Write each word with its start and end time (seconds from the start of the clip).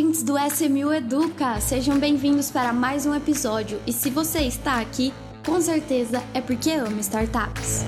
ouvintes 0.00 0.22
do 0.22 0.34
SMU 0.38 0.94
Educa! 0.94 1.60
Sejam 1.60 1.98
bem-vindos 1.98 2.50
para 2.50 2.72
mais 2.72 3.04
um 3.04 3.14
episódio. 3.14 3.78
E 3.86 3.92
se 3.92 4.08
você 4.08 4.38
está 4.40 4.80
aqui, 4.80 5.12
com 5.44 5.60
certeza 5.60 6.22
é 6.32 6.40
porque 6.40 6.70
ama 6.70 7.00
startups. 7.00 7.84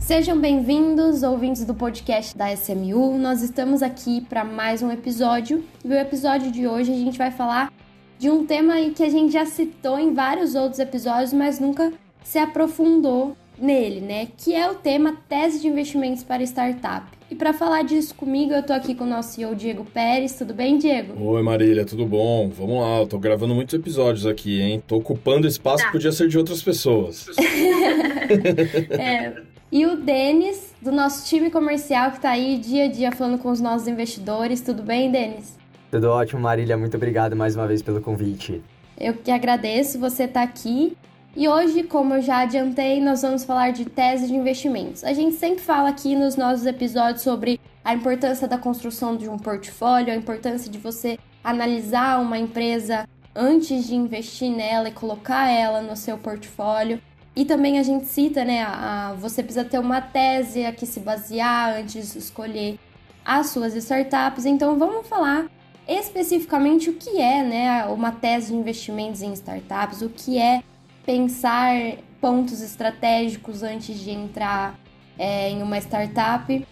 Sejam 0.00 0.38
bem-vindos, 0.38 1.22
ouvintes 1.22 1.64
do 1.64 1.72
podcast 1.72 2.36
da 2.36 2.52
SMU. 2.52 3.16
Nós 3.16 3.40
estamos 3.40 3.82
aqui 3.82 4.20
para 4.20 4.44
mais 4.44 4.82
um 4.82 4.92
episódio. 4.92 5.64
E 5.82 5.88
o 5.88 5.94
episódio 5.94 6.52
de 6.52 6.68
hoje 6.68 6.92
a 6.92 6.96
gente 6.96 7.16
vai 7.16 7.30
falar 7.30 7.72
de 8.18 8.28
um 8.28 8.44
tema 8.44 8.74
que 8.94 9.02
a 9.02 9.08
gente 9.08 9.32
já 9.32 9.46
citou 9.46 9.98
em 9.98 10.12
vários 10.12 10.54
outros 10.54 10.78
episódios, 10.78 11.32
mas 11.32 11.58
nunca 11.58 11.90
se 12.22 12.38
aprofundou 12.38 13.34
nele, 13.58 14.00
né? 14.00 14.28
Que 14.36 14.54
é 14.54 14.70
o 14.70 14.74
tema 14.74 15.16
tese 15.28 15.60
de 15.60 15.68
investimentos 15.68 16.22
para 16.22 16.42
startup. 16.42 17.06
E 17.30 17.34
para 17.34 17.52
falar 17.52 17.82
disso 17.82 18.14
comigo, 18.14 18.52
eu 18.52 18.62
tô 18.62 18.72
aqui 18.72 18.94
com 18.94 19.04
o 19.04 19.06
nosso 19.06 19.34
CEO 19.34 19.54
Diego 19.54 19.84
Pérez. 19.84 20.34
Tudo 20.34 20.52
bem, 20.52 20.76
Diego? 20.76 21.14
Oi, 21.18 21.42
Marília, 21.42 21.84
tudo 21.84 22.04
bom? 22.04 22.50
Vamos 22.50 22.80
lá, 22.80 22.98
eu 22.98 23.06
tô 23.06 23.18
gravando 23.18 23.54
muitos 23.54 23.74
episódios 23.74 24.26
aqui, 24.26 24.60
hein? 24.60 24.82
Tô 24.86 24.96
ocupando 24.96 25.46
espaço 25.46 25.78
tá. 25.78 25.86
que 25.86 25.92
podia 25.92 26.12
ser 26.12 26.28
de 26.28 26.36
outras 26.36 26.62
pessoas. 26.62 27.26
é. 28.90 29.32
E 29.72 29.86
o 29.86 29.96
Denis, 29.96 30.74
do 30.82 30.92
nosso 30.92 31.26
time 31.26 31.50
comercial, 31.50 32.10
que 32.10 32.20
tá 32.20 32.30
aí 32.32 32.58
dia 32.58 32.84
a 32.84 32.88
dia 32.88 33.10
falando 33.10 33.38
com 33.38 33.50
os 33.50 33.58
nossos 33.58 33.88
investidores. 33.88 34.60
Tudo 34.60 34.82
bem, 34.82 35.10
Denis? 35.10 35.56
Tudo 35.90 36.10
ótimo, 36.10 36.42
Marília. 36.42 36.76
Muito 36.76 36.98
obrigado 36.98 37.34
mais 37.34 37.56
uma 37.56 37.66
vez 37.66 37.80
pelo 37.80 38.00
convite. 38.02 38.62
Eu 38.98 39.14
que 39.14 39.30
agradeço 39.30 39.98
você 39.98 40.24
estar 40.24 40.40
tá 40.40 40.42
aqui. 40.42 40.94
E 41.34 41.48
hoje, 41.48 41.82
como 41.84 42.14
eu 42.14 42.22
já 42.22 42.40
adiantei, 42.40 43.00
nós 43.00 43.22
vamos 43.22 43.42
falar 43.42 43.70
de 43.72 43.86
tese 43.86 44.26
de 44.26 44.34
investimentos. 44.34 45.02
A 45.02 45.14
gente 45.14 45.36
sempre 45.36 45.62
fala 45.64 45.88
aqui 45.88 46.14
nos 46.14 46.36
nossos 46.36 46.66
episódios 46.66 47.22
sobre 47.22 47.58
a 47.82 47.94
importância 47.94 48.46
da 48.46 48.58
construção 48.58 49.16
de 49.16 49.30
um 49.30 49.38
portfólio, 49.38 50.12
a 50.12 50.16
importância 50.16 50.70
de 50.70 50.76
você 50.76 51.18
analisar 51.42 52.20
uma 52.20 52.38
empresa 52.38 53.08
antes 53.34 53.86
de 53.86 53.94
investir 53.94 54.50
nela 54.50 54.90
e 54.90 54.92
colocar 54.92 55.48
ela 55.50 55.80
no 55.80 55.96
seu 55.96 56.18
portfólio. 56.18 57.00
E 57.34 57.46
também 57.46 57.78
a 57.78 57.82
gente 57.82 58.04
cita, 58.04 58.44
né, 58.44 58.62
a, 58.62 59.08
a, 59.08 59.12
você 59.14 59.42
precisa 59.42 59.64
ter 59.64 59.78
uma 59.78 60.02
tese 60.02 60.66
a 60.66 60.72
que 60.72 60.84
se 60.84 61.00
basear 61.00 61.78
antes 61.78 62.12
de 62.12 62.18
escolher 62.18 62.78
as 63.24 63.46
suas 63.46 63.74
startups. 63.74 64.44
Então 64.44 64.78
vamos 64.78 65.08
falar 65.08 65.46
especificamente 65.88 66.90
o 66.90 66.92
que 66.92 67.18
é 67.18 67.42
né, 67.42 67.86
uma 67.86 68.12
tese 68.12 68.48
de 68.48 68.54
investimentos 68.54 69.22
em 69.22 69.32
startups, 69.32 70.02
o 70.02 70.10
que 70.10 70.38
é 70.38 70.62
pensar 71.04 71.96
pontos 72.20 72.62
estratégicos 72.62 73.62
antes 73.62 73.98
de 73.98 74.10
entrar 74.10 74.78
é, 75.18 75.50
em 75.50 75.62
uma 75.62 75.78
startup. 75.78 76.66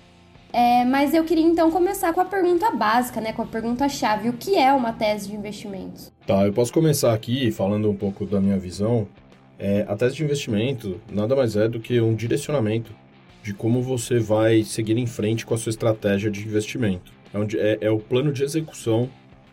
É, 0.53 0.85
mas 0.85 1.15
eu 1.15 1.25
queria 1.25 1.45
então 1.45 1.71
começar 1.71 2.13
com 2.13 2.21
a 2.21 2.25
pergunta 2.25 2.71
básica, 2.73 3.21
né, 3.21 3.33
com 3.33 3.43
a 3.43 3.47
pergunta 3.47 3.89
chave: 3.89 4.29
o 4.29 4.33
que 4.33 4.57
é 4.57 4.73
uma 4.73 4.93
tese 4.93 5.29
de 5.29 5.37
investimentos? 5.37 6.13
Tá, 6.27 6.47
eu 6.47 6.53
posso 6.53 6.73
começar 6.73 7.15
aqui 7.15 7.51
falando 7.53 7.89
um 7.89 7.95
pouco 7.95 8.27
da 8.27 8.41
minha 8.41 8.59
visão. 8.59 9.07
É, 9.59 9.85
a 9.89 9.95
tese 9.95 10.17
de 10.17 10.25
investimento 10.25 11.01
nada 11.13 11.37
mais 11.37 11.55
é 11.55 11.69
do 11.69 11.79
que 11.79 12.01
um 12.01 12.15
direcionamento 12.15 12.93
de 13.43 13.55
como 13.55 13.83
você 13.83 14.19
vai 14.19 14.63
seguir 14.65 14.97
em 14.97 15.07
frente 15.07 15.47
com 15.47 15.55
a 15.55 15.59
sua 15.59 15.71
estratégia 15.71 16.31
de 16.31 16.43
investimento. 16.43 17.13
É, 17.33 17.39
onde, 17.39 17.59
é, 17.59 17.79
é 17.81 17.91
o 17.91 17.99
plano 17.99 18.33
de 18.33 18.43
execução 18.43 19.09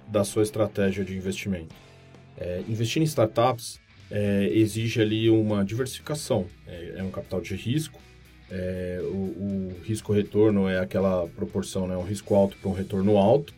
da 0.07 0.23
sua 0.23 0.43
estratégia 0.43 1.03
de 1.03 1.15
investimento. 1.15 1.75
É, 2.37 2.63
investir 2.67 3.01
em 3.01 3.05
startups 3.05 3.79
é, 4.09 4.49
exige 4.53 5.01
ali 5.01 5.29
uma 5.29 5.63
diversificação. 5.63 6.45
É, 6.67 6.95
é 6.97 7.03
um 7.03 7.11
capital 7.11 7.41
de 7.41 7.55
risco. 7.55 7.99
É, 8.49 8.99
o, 9.03 9.15
o 9.15 9.75
risco-retorno 9.83 10.69
é 10.69 10.79
aquela 10.79 11.27
proporção, 11.27 11.87
né? 11.87 11.97
Um 11.97 12.03
risco 12.03 12.33
alto 12.33 12.55
para 12.57 12.69
um 12.69 12.73
retorno 12.73 13.17
alto. 13.17 13.53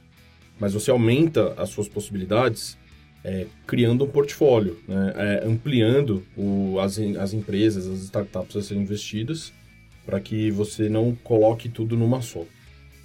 Mas 0.59 0.73
você 0.73 0.91
aumenta 0.91 1.53
as 1.57 1.69
suas 1.69 1.87
possibilidades 1.87 2.77
é, 3.23 3.47
criando 3.67 4.05
um 4.05 4.07
portfólio, 4.07 4.79
né? 4.87 5.13
É, 5.15 5.47
ampliando 5.47 6.25
o, 6.35 6.79
as, 6.79 6.97
as 7.19 7.33
empresas, 7.33 7.87
as 7.87 7.99
startups 7.99 8.55
a 8.55 8.61
serem 8.61 8.83
investidas 8.83 9.53
para 10.05 10.19
que 10.19 10.49
você 10.49 10.89
não 10.89 11.15
coloque 11.23 11.69
tudo 11.69 11.95
numa 11.95 12.21
só. 12.21 12.43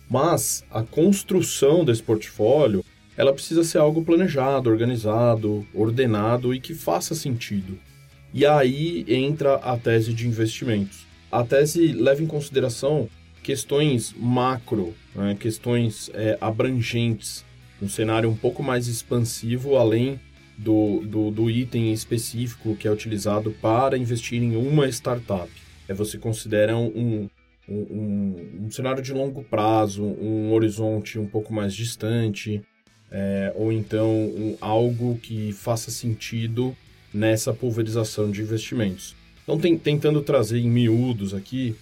Mas 0.08 0.64
a 0.70 0.82
construção 0.82 1.84
desse 1.84 2.02
portfólio, 2.02 2.84
ela 3.16 3.32
precisa 3.32 3.62
ser 3.64 3.78
algo 3.78 4.04
planejado, 4.04 4.70
organizado, 4.70 5.66
ordenado 5.72 6.54
e 6.54 6.60
que 6.60 6.74
faça 6.74 7.14
sentido. 7.14 7.78
E 8.32 8.44
aí 8.44 9.04
entra 9.08 9.54
a 9.56 9.76
tese 9.76 10.12
de 10.12 10.26
investimentos. 10.26 11.06
A 11.30 11.44
tese 11.44 11.92
leva 11.92 12.22
em 12.22 12.26
consideração 12.26 13.08
questões 13.42 14.14
macro, 14.16 14.94
né, 15.14 15.36
questões 15.38 16.10
é, 16.14 16.36
abrangentes, 16.40 17.44
um 17.80 17.88
cenário 17.88 18.30
um 18.30 18.36
pouco 18.36 18.62
mais 18.62 18.88
expansivo 18.88 19.76
além 19.76 20.18
do, 20.56 21.00
do, 21.00 21.30
do, 21.30 21.50
item 21.50 21.92
específico 21.92 22.76
que 22.76 22.88
é 22.88 22.90
utilizado 22.90 23.50
para 23.60 23.98
investir 23.98 24.42
em 24.42 24.56
uma 24.56 24.88
startup. 24.88 25.50
É 25.88 25.92
você 25.92 26.16
considera 26.16 26.76
um, 26.76 27.28
um, 27.68 28.36
um, 28.62 28.70
cenário 28.70 29.02
de 29.02 29.12
longo 29.12 29.42
prazo, 29.42 30.02
um 30.02 30.52
horizonte 30.52 31.18
um 31.18 31.26
pouco 31.26 31.52
mais 31.52 31.74
distante, 31.74 32.62
é, 33.10 33.52
ou 33.54 33.72
então 33.72 34.10
um, 34.10 34.56
algo 34.60 35.18
que 35.22 35.52
faça 35.52 35.90
sentido 35.90 36.76
nessa 37.12 37.52
pulverização 37.52 38.30
de 38.30 38.42
investimentos. 38.42 39.14
Então, 39.42 39.58
tem, 39.58 39.78
tentando 39.78 40.20
trazer 40.22 40.58
em 40.58 40.68
miúdos 40.68 41.34
aqui, 41.34 41.76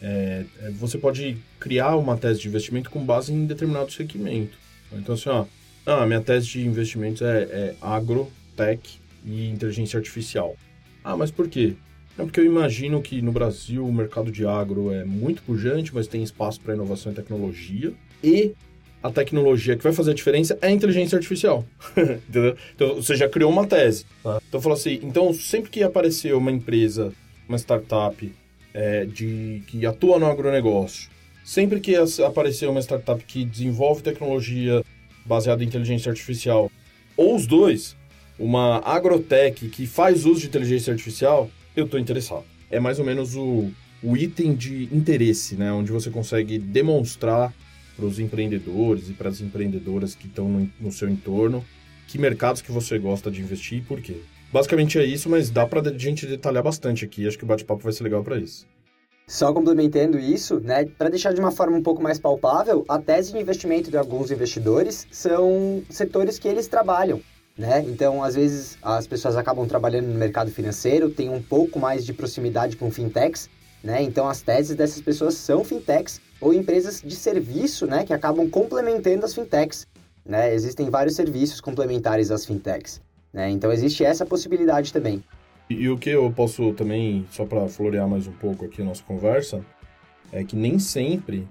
é, 0.00 0.44
é, 0.62 0.70
você 0.70 0.96
pode 0.96 1.36
criar 1.58 1.96
uma 1.96 2.16
tese 2.16 2.40
de 2.40 2.48
investimento 2.48 2.88
com 2.88 3.04
base 3.04 3.32
em 3.32 3.44
determinado 3.44 3.92
segmento. 3.92 4.56
Então, 4.92 5.14
assim, 5.14 5.28
ó, 5.28 5.44
ah, 5.84 6.06
minha 6.06 6.20
tese 6.20 6.46
de 6.46 6.66
investimentos 6.66 7.22
é, 7.22 7.42
é 7.42 7.74
agro, 7.80 8.30
tech 8.56 8.80
e 9.24 9.48
inteligência 9.48 9.98
artificial. 9.98 10.56
Ah, 11.02 11.16
mas 11.16 11.30
por 11.30 11.48
quê? 11.48 11.74
É 12.18 12.22
porque 12.22 12.40
eu 12.40 12.44
imagino 12.44 13.00
que 13.00 13.22
no 13.22 13.30
Brasil 13.30 13.86
o 13.86 13.92
mercado 13.92 14.30
de 14.30 14.46
agro 14.46 14.92
é 14.92 15.04
muito 15.04 15.42
pujante, 15.42 15.94
mas 15.94 16.06
tem 16.06 16.22
espaço 16.22 16.60
para 16.60 16.74
inovação 16.74 17.12
e 17.12 17.14
tecnologia. 17.14 17.92
E 18.22 18.54
a 19.02 19.10
tecnologia 19.10 19.76
que 19.76 19.82
vai 19.82 19.92
fazer 19.92 20.10
a 20.10 20.14
diferença 20.14 20.58
é 20.60 20.68
a 20.68 20.70
inteligência 20.70 21.16
artificial. 21.16 21.64
Entendeu? 21.96 22.56
Então 22.74 22.96
você 22.96 23.16
já 23.16 23.28
criou 23.28 23.50
uma 23.50 23.66
tese. 23.66 24.04
Tá? 24.22 24.40
Então 24.48 24.60
falou 24.60 24.76
assim: 24.76 25.00
então 25.02 25.32
sempre 25.32 25.70
que 25.70 25.82
aparecer 25.82 26.34
uma 26.34 26.50
empresa, 26.50 27.12
uma 27.48 27.58
startup 27.58 28.32
é, 28.74 29.04
de, 29.04 29.62
que 29.66 29.86
atua 29.86 30.18
no 30.18 30.26
agronegócio, 30.26 31.10
sempre 31.44 31.80
que 31.80 31.94
aparecer 32.24 32.68
uma 32.68 32.80
startup 32.80 33.22
que 33.24 33.44
desenvolve 33.44 34.02
tecnologia 34.02 34.84
baseada 35.24 35.62
em 35.62 35.66
inteligência 35.66 36.10
artificial, 36.10 36.70
ou 37.16 37.36
os 37.36 37.46
dois, 37.46 37.96
uma 38.38 38.78
agrotech 38.78 39.68
que 39.68 39.86
faz 39.86 40.24
uso 40.24 40.40
de 40.40 40.46
inteligência 40.46 40.92
artificial, 40.92 41.50
eu 41.76 41.84
estou 41.84 41.98
interessado. 41.98 42.44
É 42.70 42.78
mais 42.78 42.98
ou 42.98 43.04
menos 43.04 43.34
o, 43.34 43.70
o 44.02 44.16
item 44.16 44.54
de 44.54 44.84
interesse, 44.92 45.56
né? 45.56 45.72
Onde 45.72 45.90
você 45.90 46.10
consegue 46.10 46.58
demonstrar 46.58 47.52
para 47.98 48.06
os 48.06 48.20
empreendedores 48.20 49.10
e 49.10 49.12
para 49.12 49.28
as 49.28 49.40
empreendedoras 49.40 50.14
que 50.14 50.28
estão 50.28 50.48
no, 50.48 50.70
no, 50.80 50.92
seu 50.92 51.08
entorno 51.08 51.64
que 52.06 52.16
mercados 52.16 52.62
que 52.62 52.70
você 52.70 52.96
gosta 52.96 53.28
de 53.28 53.42
investir 53.42 53.78
e 53.78 53.82
por 53.82 54.00
quê. 54.00 54.22
Basicamente 54.52 54.98
é 54.98 55.04
isso, 55.04 55.28
mas 55.28 55.50
dá 55.50 55.66
para 55.66 55.90
a 55.90 55.98
gente 55.98 56.24
detalhar 56.24 56.62
bastante 56.62 57.04
aqui. 57.04 57.26
Acho 57.26 57.36
que 57.36 57.44
o 57.44 57.46
bate-papo 57.46 57.82
vai 57.82 57.92
ser 57.92 58.04
legal 58.04 58.22
para 58.22 58.38
isso. 58.38 58.66
Só 59.26 59.52
complementando 59.52 60.18
isso, 60.18 60.58
né, 60.60 60.86
para 60.86 61.10
deixar 61.10 61.34
de 61.34 61.40
uma 61.40 61.50
forma 61.50 61.76
um 61.76 61.82
pouco 61.82 62.02
mais 62.02 62.18
palpável, 62.18 62.82
a 62.88 62.98
tese 62.98 63.32
de 63.32 63.38
investimento 63.38 63.90
de 63.90 63.98
alguns 63.98 64.30
investidores 64.30 65.06
são 65.10 65.82
setores 65.90 66.38
que 66.38 66.48
eles 66.48 66.66
trabalham. 66.66 67.20
Né? 67.58 67.84
Então, 67.86 68.22
às 68.22 68.36
vezes, 68.36 68.78
as 68.80 69.06
pessoas 69.06 69.36
acabam 69.36 69.66
trabalhando 69.66 70.06
no 70.06 70.14
mercado 70.14 70.50
financeiro, 70.50 71.10
têm 71.10 71.28
um 71.28 71.42
pouco 71.42 71.78
mais 71.78 72.06
de 72.06 72.12
proximidade 72.14 72.76
com 72.76 72.88
fintechs, 72.90 73.50
né? 73.82 74.00
Então, 74.02 74.28
as 74.28 74.40
teses 74.40 74.76
dessas 74.76 75.00
pessoas 75.00 75.34
são 75.34 75.64
fintechs 75.64 76.20
ou 76.40 76.52
empresas 76.52 77.02
de 77.04 77.14
serviço, 77.14 77.86
né, 77.86 78.04
que 78.04 78.12
acabam 78.12 78.48
complementando 78.48 79.24
as 79.24 79.34
fintechs. 79.34 79.86
Né? 80.24 80.54
Existem 80.54 80.90
vários 80.90 81.16
serviços 81.16 81.60
complementares 81.60 82.30
às 82.30 82.44
fintechs. 82.44 83.00
Né? 83.32 83.50
Então, 83.50 83.72
existe 83.72 84.04
essa 84.04 84.24
possibilidade 84.24 84.92
também. 84.92 85.22
E, 85.68 85.74
e 85.74 85.90
o 85.90 85.98
que 85.98 86.10
eu 86.10 86.30
posso 86.30 86.72
também, 86.74 87.26
só 87.30 87.44
para 87.44 87.68
florear 87.68 88.08
mais 88.08 88.26
um 88.26 88.32
pouco 88.32 88.64
aqui 88.64 88.82
a 88.82 88.84
nossa 88.84 89.02
conversa, 89.02 89.64
é 90.32 90.44
que 90.44 90.54
nem 90.56 90.78
sempre 90.78 91.46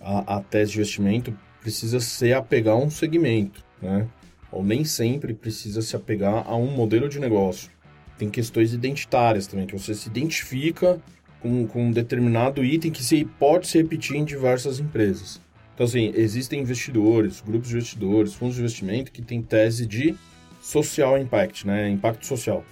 a, 0.00 0.36
a 0.36 0.40
tese 0.40 0.72
de 0.72 0.78
investimento 0.78 1.36
precisa 1.60 2.00
ser 2.00 2.34
apegar 2.34 2.74
a 2.74 2.78
um 2.78 2.90
segmento, 2.90 3.64
né? 3.80 4.06
ou 4.50 4.62
nem 4.62 4.84
sempre 4.84 5.34
precisa 5.34 5.82
se 5.82 5.96
apegar 5.96 6.44
a 6.46 6.56
um 6.56 6.70
modelo 6.70 7.08
de 7.08 7.18
negócio. 7.18 7.70
Tem 8.16 8.30
questões 8.30 8.72
identitárias 8.72 9.46
também, 9.46 9.66
que 9.66 9.76
você 9.76 9.94
se 9.94 10.08
identifica 10.08 11.00
com, 11.44 11.66
com 11.66 11.88
um 11.88 11.90
determinado 11.90 12.64
item 12.64 12.90
que 12.90 13.04
se, 13.04 13.22
pode 13.38 13.66
se 13.66 13.76
repetir 13.76 14.16
em 14.16 14.24
diversas 14.24 14.80
empresas. 14.80 15.38
Então, 15.74 15.84
assim, 15.84 16.10
existem 16.14 16.62
investidores, 16.62 17.42
grupos 17.42 17.68
de 17.68 17.74
investidores, 17.74 18.32
fundos 18.32 18.54
de 18.54 18.62
investimento 18.62 19.12
que 19.12 19.20
têm 19.20 19.42
tese 19.42 19.84
de 19.84 20.14
social 20.62 21.18
impact, 21.18 21.66
né? 21.66 21.90
Impacto 21.90 22.24
social. 22.24 22.64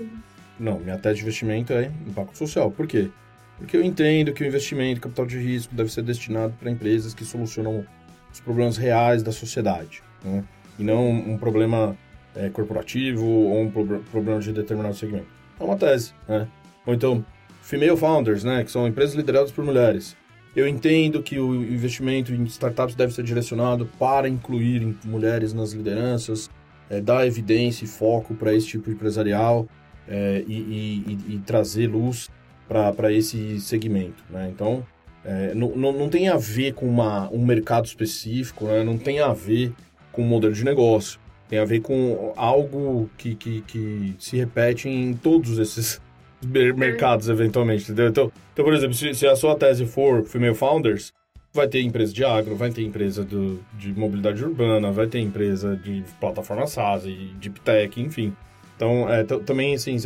Não, 0.59 0.79
minha 0.79 0.97
tese 0.97 1.17
de 1.17 1.23
investimento 1.23 1.75
é 1.75 1.91
impacto 2.07 2.39
social. 2.39 2.71
Por 2.71 2.87
quê? 2.87 3.11
Porque 3.59 3.77
eu 3.77 3.85
entendo 3.85 4.33
que 4.33 4.43
o 4.43 4.47
investimento, 4.47 5.03
capital 5.03 5.27
de 5.27 5.39
risco, 5.39 5.75
deve 5.75 5.93
ser 5.93 6.03
destinado 6.03 6.55
para 6.59 6.71
empresas 6.71 7.13
que 7.13 7.27
solucionam 7.27 7.85
os 8.33 8.41
problemas 8.41 8.79
reais 8.79 9.23
da 9.23 9.33
sociedade, 9.33 10.03
né? 10.25 10.43
E 10.79 10.83
não 10.83 11.11
um 11.11 11.37
problema 11.37 11.95
é, 12.35 12.49
corporativo 12.49 13.27
ou 13.27 13.61
um 13.61 13.71
pro 13.71 14.03
problema 14.11 14.41
de 14.41 14.51
determinado 14.51 14.95
segmento. 14.95 15.27
É 15.61 15.63
uma 15.63 15.77
tese, 15.77 16.15
né? 16.27 16.49
Ou 16.87 16.95
então, 16.95 17.23
female 17.63 17.97
founders, 17.97 18.45
né? 18.45 18.63
Que 18.63 18.71
são 18.71 18.87
empresas 18.87 19.15
lideradas 19.15 19.51
por 19.51 19.65
mulheres. 19.65 20.15
Eu 20.55 20.69
entendo 20.69 21.23
que 21.23 21.39
o 21.39 21.55
investimento 21.55 22.35
em 22.35 22.43
startups 22.45 22.95
deve 22.95 23.15
ser 23.15 23.23
direcionado 23.23 23.87
para 23.99 24.29
incluir 24.29 24.95
mulheres 25.03 25.55
nas 25.55 25.73
lideranças, 25.73 26.51
é, 26.91 27.01
dar 27.01 27.27
evidência 27.27 27.87
e 27.87 27.89
foco 27.89 28.35
para 28.35 28.55
esse 28.55 28.67
tipo 28.67 28.91
empresarial 28.91 29.67
é, 30.07 30.45
e, 30.47 30.53
e, 30.53 31.35
e, 31.35 31.39
trazer 31.39 31.87
luz 31.87 32.29
para 32.69 33.11
esse 33.11 33.59
segmento. 33.61 34.23
Né? 34.29 34.51
Então, 34.53 34.85
é, 35.25 35.55
não, 35.55 35.75
não 35.75 36.09
tem 36.11 36.29
a 36.29 36.37
ver 36.37 36.75
com 36.75 36.87
uma, 36.87 37.31
um 37.31 37.45
mercado 37.45 37.87
específico, 37.87 38.67
né? 38.67 38.85
não 38.85 38.99
tem 38.99 39.21
a 39.21 39.33
ver 39.33 39.73
com 40.11 40.23
um 40.23 40.27
modelo 40.27 40.53
de 40.53 40.65
negócio, 40.65 41.19
tem 41.49 41.59
a 41.59 41.65
ver 41.65 41.81
com 41.81 42.35
algo 42.37 43.09
que, 43.17 43.35
que, 43.35 43.63
que 43.63 44.15
se 44.19 44.37
repete 44.37 44.89
em 44.89 45.15
todos 45.15 45.59
esses 45.59 46.01
mercados, 46.47 47.29
eventualmente, 47.29 47.85
entendeu? 47.85 48.09
Então, 48.09 48.33
então 48.53 48.65
por 48.65 48.75
exemplo, 48.75 48.95
se, 48.95 49.15
se 49.15 49.27
a 49.27 49.37
sua 49.37 49.55
tese 49.57 49.87
for 49.87 50.25
Female 50.25 50.55
Founders, 50.55 51.13
vai 51.53 51.69
ter 51.69 51.83
empresa 51.83 52.13
de 52.13 52.25
agro, 52.25 52.57
vai 52.57 52.71
ter 52.71 52.83
empresa 52.83 53.25
do, 53.25 53.63
de 53.79 53.93
mobilidade 53.93 54.43
urbana, 54.43 54.91
vai 54.91 55.07
ter 55.07 55.21
empresa 55.21 55.77
de 55.77 56.03
plataforma 56.19 56.67
SaaS, 56.67 57.03
de 57.03 57.35
deep 57.35 57.61
tech, 57.61 58.01
enfim. 58.01 58.35
Então, 58.75 59.09
é, 59.09 59.23
também, 59.23 59.75
assim, 59.75 59.97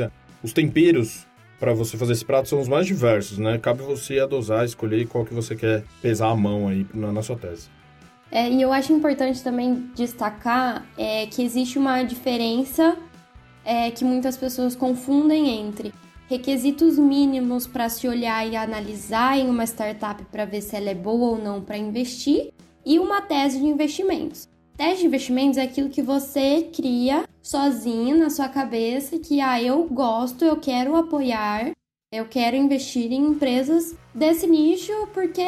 os 0.43 0.53
temperos 0.53 1.27
para 1.59 1.73
você 1.73 1.97
fazer 1.97 2.13
esse 2.13 2.25
prato 2.25 2.49
são 2.49 2.61
os 2.61 2.69
mais 2.69 2.87
diversos, 2.87 3.39
né? 3.39 3.59
Cabe 3.59 3.83
você 3.83 4.19
a 4.19 4.27
dosar, 4.27 4.65
escolher 4.65 5.07
qual 5.07 5.25
que 5.25 5.33
você 5.33 5.55
quer 5.57 5.85
pesar 6.03 6.29
a 6.29 6.37
mão 6.37 6.69
aí 6.69 6.87
na, 6.93 7.13
na 7.13 7.23
sua 7.23 7.37
tese. 7.37 7.69
É, 8.31 8.51
e 8.51 8.61
eu 8.61 8.73
acho 8.73 8.93
importante 8.93 9.43
também 9.43 9.89
destacar 9.95 10.85
é, 10.99 11.27
que 11.27 11.43
existe 11.43 11.79
uma 11.79 12.03
diferença 12.03 12.97
é, 13.65 13.91
que 13.91 14.05
muitas 14.05 14.37
pessoas 14.37 14.75
confundem 14.75 15.61
entre 15.61 15.95
requisitos 16.29 16.99
mínimos 16.99 17.67
para 17.67 17.89
se 17.89 18.09
olhar 18.09 18.47
e 18.47 18.57
analisar 18.57 19.39
em 19.39 19.49
uma 19.49 19.65
startup 19.65 20.25
para 20.25 20.45
ver 20.45 20.61
se 20.61 20.77
ela 20.77 20.91
é 20.91 20.95
boa 20.95 21.31
ou 21.31 21.39
não 21.39 21.63
para 21.63 21.79
investir 21.79 22.53
e 22.85 22.99
uma 22.99 23.21
tese 23.21 23.59
de 23.59 23.67
investimentos. 23.67 24.49
Tese 24.77 25.01
de 25.01 25.07
investimentos 25.07 25.59
é 25.59 25.63
aquilo 25.63 25.89
que 25.89 26.03
você 26.03 26.69
cria 26.75 27.25
sozinho 27.43 28.19
na 28.19 28.29
sua 28.29 28.49
cabeça 28.49 29.19
que 29.19 29.41
ah, 29.41 29.63
eu 29.63 29.85
gosto, 29.85 30.45
eu 30.45 30.57
quero 30.57 30.97
apoiar, 30.97 31.71
eu 32.13 32.27
quero 32.27 32.57
investir 32.57 33.13
em 33.13 33.27
empresas 33.27 33.97
desse 34.15 34.47
nicho 34.47 34.93
porque 35.15 35.43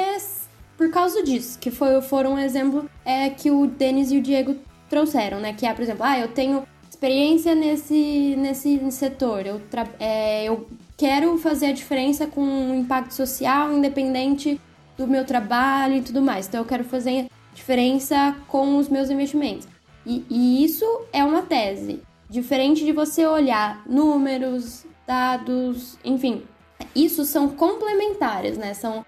por 0.77 0.91
causa 0.91 1.23
disso, 1.25 1.59
que 1.59 1.73
foi 1.73 2.01
foram 2.01 2.35
um 2.35 2.39
exemplo 2.39 2.89
é 3.05 3.29
que 3.29 3.51
o 3.51 3.67
Denis 3.67 4.13
e 4.13 4.19
o 4.19 4.23
Diego 4.23 4.57
trouxeram, 4.89 5.41
né? 5.41 5.53
Que 5.53 5.67
é, 5.67 5.75
por 5.75 5.83
exemplo, 5.83 6.05
ah, 6.05 6.19
eu 6.19 6.29
tenho 6.29 6.65
experiência 6.89 7.55
nesse, 7.55 8.35
nesse 8.37 8.91
setor, 8.91 9.47
eu, 9.47 9.61
é, 10.01 10.45
eu 10.45 10.69
quero 10.97 11.37
fazer 11.39 11.67
a 11.67 11.73
diferença 11.73 12.27
com 12.27 12.43
um 12.43 12.81
impacto 12.81 13.15
social 13.15 13.73
independente 13.73 14.61
do 14.97 15.07
meu 15.07 15.25
trabalho 15.25 15.97
e 15.97 16.03
tudo 16.03 16.21
mais. 16.21 16.49
Então 16.49 16.61
eu 16.61 16.67
quero 16.67 16.85
fazer 16.85 17.29
diferença 17.55 18.37
com 18.49 18.79
os 18.79 18.89
meus 18.89 19.11
investimentos. 19.11 19.69
E, 20.05 20.25
e 20.29 20.65
isso 20.65 20.85
é 21.13 21.23
uma 21.23 21.43
tese. 21.43 22.03
Diferente 22.29 22.85
de 22.85 22.93
você 22.93 23.27
olhar 23.27 23.83
números, 23.87 24.85
dados, 25.07 25.99
enfim. 26.05 26.43
Isso 26.95 27.25
são 27.25 27.49
complementares, 27.49 28.59
né? 28.59 28.75
São, 28.75 29.05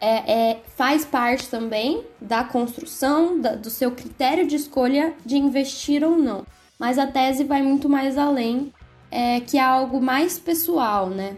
é, 0.00 0.32
é, 0.32 0.60
faz 0.76 1.04
parte 1.04 1.48
também 1.48 2.04
da 2.20 2.44
construção, 2.44 3.40
da, 3.40 3.54
do 3.54 3.70
seu 3.70 3.90
critério 3.92 4.46
de 4.46 4.56
escolha 4.56 5.14
de 5.24 5.36
investir 5.36 6.04
ou 6.04 6.16
não. 6.16 6.44
Mas 6.82 6.98
a 6.98 7.06
tese 7.06 7.44
vai 7.44 7.62
muito 7.62 7.88
mais 7.88 8.18
além, 8.18 8.72
é, 9.08 9.38
que 9.38 9.56
é 9.56 9.62
algo 9.62 10.02
mais 10.02 10.36
pessoal, 10.36 11.08
né? 11.08 11.36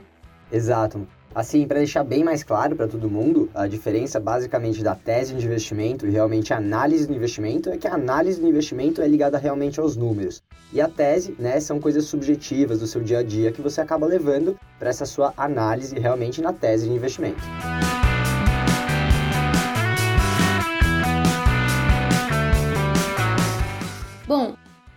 Exato. 0.51 1.07
Assim, 1.35 1.67
para 1.67 1.81
deixar 1.81 2.03
bem 2.03 2.25
mais 2.25 2.43
claro 2.43 2.75
para 2.75 2.89
todo 2.89 3.11
mundo, 3.11 3.51
a 3.55 3.67
diferença 3.67 4.19
basicamente 4.19 4.83
da 4.83 4.95
tese 4.95 5.35
de 5.35 5.45
investimento 5.45 6.07
e 6.07 6.11
realmente 6.11 6.55
a 6.55 6.57
análise 6.57 7.07
do 7.07 7.13
investimento 7.13 7.69
é 7.69 7.77
que 7.77 7.87
a 7.87 7.93
análise 7.93 8.41
do 8.41 8.49
investimento 8.49 9.03
é 9.03 9.07
ligada 9.07 9.37
realmente 9.37 9.79
aos 9.79 9.97
números. 9.97 10.43
E 10.73 10.81
a 10.81 10.89
tese, 10.89 11.37
né, 11.39 11.61
são 11.61 11.79
coisas 11.79 12.07
subjetivas 12.07 12.81
do 12.81 12.87
seu 12.87 13.03
dia 13.03 13.19
a 13.19 13.23
dia 13.23 13.53
que 13.53 13.61
você 13.61 13.83
acaba 13.83 14.07
levando 14.07 14.59
para 14.79 14.89
essa 14.89 15.05
sua 15.05 15.35
análise 15.37 15.99
realmente 15.99 16.41
na 16.41 16.55
tese 16.55 16.89
de 16.89 16.95
investimento. 16.95 17.43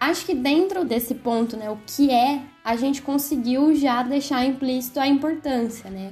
Acho 0.10 0.26
que 0.26 0.34
dentro 0.34 0.84
desse 0.84 1.16
ponto, 1.16 1.56
né, 1.56 1.70
o 1.70 1.78
que 1.86 2.12
é, 2.12 2.42
a 2.64 2.76
gente 2.76 3.02
conseguiu 3.02 3.76
já 3.76 4.04
deixar 4.04 4.46
implícito 4.46 5.00
a 5.00 5.08
importância, 5.08 5.90
né? 5.90 6.12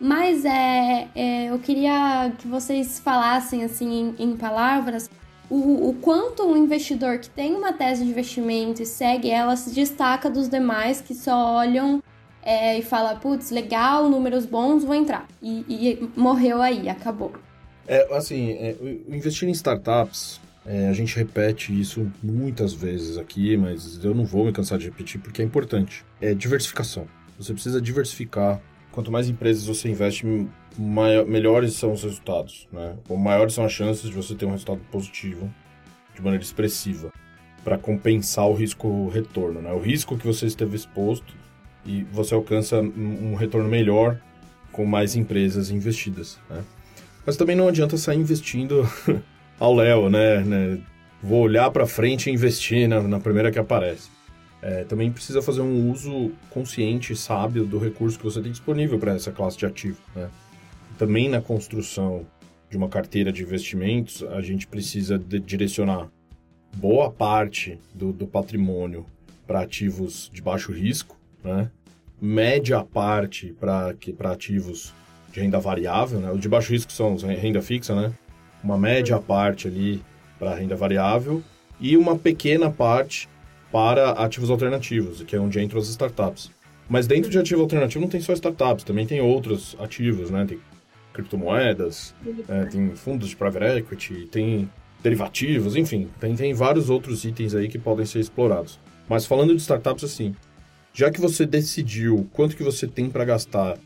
Mas 0.00 0.44
é, 0.44 1.08
é, 1.14 1.50
eu 1.50 1.58
queria 1.58 2.32
que 2.38 2.46
vocês 2.46 3.00
falassem 3.00 3.64
assim 3.64 4.14
em, 4.18 4.30
em 4.30 4.36
palavras 4.36 5.10
o, 5.50 5.88
o, 5.88 5.94
quanto 5.94 6.44
um 6.44 6.56
investidor 6.56 7.18
que 7.18 7.30
tem 7.30 7.54
uma 7.54 7.72
tese 7.72 8.04
de 8.04 8.10
investimento 8.10 8.82
e 8.82 8.86
segue 8.86 9.30
ela 9.30 9.56
se 9.56 9.74
destaca 9.74 10.28
dos 10.28 10.48
demais 10.48 11.00
que 11.00 11.14
só 11.14 11.56
olham 11.56 12.02
é, 12.42 12.78
e 12.78 12.82
fala, 12.82 13.16
putz, 13.16 13.50
legal, 13.50 14.08
números 14.08 14.46
bons, 14.46 14.84
vou 14.84 14.94
entrar. 14.94 15.26
E, 15.42 15.64
e 15.68 16.10
morreu 16.16 16.62
aí, 16.62 16.88
acabou. 16.88 17.32
É, 17.86 18.14
assim, 18.14 18.52
é, 18.52 18.76
investir 19.08 19.48
em 19.48 19.52
startups, 19.52 20.40
é, 20.66 20.88
a 20.88 20.92
gente 20.92 21.16
repete 21.16 21.78
isso 21.78 22.10
muitas 22.22 22.72
vezes 22.72 23.16
aqui, 23.16 23.56
mas 23.56 24.02
eu 24.04 24.14
não 24.14 24.24
vou 24.24 24.44
me 24.44 24.52
cansar 24.52 24.78
de 24.78 24.86
repetir 24.86 25.20
porque 25.20 25.40
é 25.40 25.44
importante. 25.44 26.04
É 26.20 26.34
diversificação. 26.34 27.06
Você 27.38 27.52
precisa 27.52 27.80
diversificar 27.80 28.60
quanto 28.90 29.12
mais 29.12 29.28
empresas 29.28 29.64
você 29.64 29.88
investe, 29.88 30.26
maior, 30.76 31.24
melhores 31.24 31.74
são 31.74 31.92
os 31.92 32.02
resultados, 32.02 32.68
né? 32.72 32.96
Ou 33.08 33.16
maiores 33.16 33.54
são 33.54 33.64
as 33.64 33.72
chances 33.72 34.10
de 34.10 34.12
você 34.12 34.34
ter 34.34 34.44
um 34.44 34.50
resultado 34.50 34.80
positivo 34.90 35.52
de 36.14 36.20
maneira 36.20 36.42
expressiva 36.42 37.12
para 37.62 37.78
compensar 37.78 38.48
o 38.48 38.54
risco 38.54 39.08
retorno, 39.08 39.62
né? 39.62 39.72
O 39.72 39.78
risco 39.78 40.18
que 40.18 40.26
você 40.26 40.46
esteve 40.46 40.74
exposto 40.76 41.32
e 41.86 42.02
você 42.12 42.34
alcança 42.34 42.80
um 42.80 43.34
retorno 43.34 43.68
melhor 43.68 44.20
com 44.72 44.84
mais 44.84 45.16
empresas 45.16 45.70
investidas, 45.70 46.38
né? 46.50 46.64
Mas 47.24 47.36
também 47.36 47.54
não 47.54 47.68
adianta 47.68 47.96
sair 47.96 48.18
investindo 48.18 48.88
ao 49.58 49.74
léu, 49.74 50.08
né? 50.08 50.40
né? 50.40 50.78
Vou 51.22 51.42
olhar 51.42 51.70
para 51.70 51.86
frente 51.86 52.30
e 52.30 52.32
investir 52.32 52.88
na, 52.88 53.02
na 53.02 53.20
primeira 53.20 53.50
que 53.50 53.58
aparece 53.58 54.08
é, 54.60 54.84
também 54.84 55.10
precisa 55.10 55.40
fazer 55.40 55.60
um 55.60 55.90
uso 55.90 56.32
consciente 56.50 57.12
e 57.12 57.16
sábio 57.16 57.64
do 57.64 57.78
recurso 57.78 58.18
que 58.18 58.24
você 58.24 58.40
tem 58.40 58.50
disponível 58.50 58.98
para 58.98 59.14
essa 59.14 59.30
classe 59.30 59.56
de 59.56 59.66
ativo. 59.66 60.00
Né? 60.14 60.28
Também 60.98 61.28
na 61.28 61.40
construção 61.40 62.26
de 62.68 62.76
uma 62.76 62.88
carteira 62.88 63.32
de 63.32 63.42
investimentos, 63.42 64.22
a 64.24 64.40
gente 64.40 64.66
precisa 64.66 65.18
direcionar 65.18 66.08
boa 66.76 67.10
parte 67.10 67.78
do, 67.94 68.12
do 68.12 68.26
patrimônio 68.26 69.06
para 69.46 69.60
ativos 69.60 70.30
de 70.32 70.42
baixo 70.42 70.72
risco, 70.72 71.16
né? 71.42 71.70
média 72.20 72.84
parte 72.84 73.54
para 73.58 73.94
ativos 74.32 74.92
de 75.32 75.40
renda 75.40 75.58
variável, 75.58 76.20
né? 76.20 76.30
Os 76.30 76.40
de 76.40 76.48
baixo 76.48 76.72
risco 76.72 76.92
são 76.92 77.16
renda 77.16 77.62
fixa, 77.62 77.94
né? 77.94 78.12
Uma 78.62 78.76
média 78.76 79.18
parte 79.18 79.68
ali 79.68 80.02
para 80.38 80.54
renda 80.54 80.76
variável 80.76 81.42
e 81.80 81.96
uma 81.96 82.16
pequena 82.18 82.70
parte 82.70 83.28
para 83.70 84.12
ativos 84.12 84.50
alternativos, 84.50 85.22
que 85.22 85.36
é 85.36 85.40
onde 85.40 85.60
entram 85.60 85.80
as 85.80 85.88
startups. 85.88 86.50
Mas 86.88 87.06
dentro 87.06 87.30
de 87.30 87.38
ativo 87.38 87.60
alternativo 87.60 88.00
não 88.00 88.08
tem 88.08 88.20
só 88.20 88.32
startups, 88.32 88.84
também 88.84 89.06
tem 89.06 89.20
outros 89.20 89.76
ativos, 89.78 90.30
né? 90.30 90.46
Tem 90.46 90.58
criptomoedas, 91.12 92.14
é, 92.48 92.64
tem 92.66 92.94
fundos 92.94 93.28
de 93.28 93.36
private 93.36 93.78
equity, 93.78 94.28
tem 94.30 94.70
derivativos, 95.02 95.76
enfim, 95.76 96.08
tem, 96.18 96.34
tem 96.34 96.54
vários 96.54 96.88
outros 96.88 97.24
itens 97.24 97.54
aí 97.54 97.68
que 97.68 97.78
podem 97.78 98.06
ser 98.06 98.20
explorados. 98.20 98.78
Mas 99.08 99.26
falando 99.26 99.54
de 99.54 99.60
startups 99.60 100.04
assim, 100.04 100.34
já 100.92 101.10
que 101.10 101.20
você 101.20 101.44
decidiu 101.44 102.28
quanto 102.32 102.56
que 102.56 102.62
você 102.62 102.86
tem 102.86 103.10
para 103.10 103.24
gastar 103.24 103.76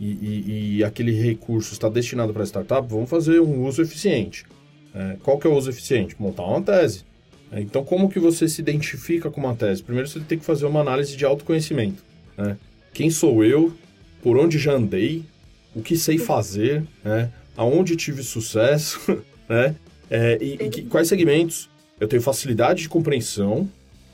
e, 0.00 0.06
e, 0.06 0.76
e, 0.78 0.84
aquele 0.84 1.12
recurso 1.12 1.74
está 1.74 1.88
destinado 1.88 2.32
para 2.32 2.46
startup, 2.46 2.88
vamos 2.88 3.10
fazer 3.10 3.38
um 3.38 3.66
uso 3.66 3.82
eficiente. 3.82 4.46
É, 4.94 5.16
qual 5.22 5.38
que 5.38 5.46
é 5.46 5.50
o 5.50 5.54
uso 5.54 5.68
eficiente? 5.68 6.16
Montar 6.18 6.44
uma 6.44 6.62
tese. 6.62 7.04
Então, 7.52 7.84
como 7.84 8.08
que 8.08 8.18
você 8.18 8.48
se 8.48 8.62
identifica 8.62 9.30
com 9.30 9.40
uma 9.40 9.54
tese? 9.54 9.82
Primeiro, 9.82 10.08
você 10.08 10.20
tem 10.20 10.38
que 10.38 10.44
fazer 10.44 10.64
uma 10.64 10.80
análise 10.80 11.16
de 11.16 11.24
autoconhecimento. 11.24 12.02
Né? 12.36 12.56
Quem 12.94 13.10
sou 13.10 13.44
eu? 13.44 13.72
Por 14.22 14.38
onde 14.38 14.58
já 14.58 14.72
andei? 14.72 15.24
O 15.74 15.82
que 15.82 15.96
sei 15.96 16.16
fazer? 16.16 16.82
Né? 17.04 17.30
Aonde 17.56 17.94
tive 17.94 18.22
sucesso? 18.22 19.00
né? 19.48 19.74
É, 20.08 20.38
e, 20.40 20.54
e 20.54 20.70
que, 20.70 20.82
quais 20.84 21.08
segmentos 21.08 21.68
eu 22.00 22.08
tenho 22.08 22.22
facilidade 22.22 22.82
de 22.82 22.88
compreensão 22.88 23.68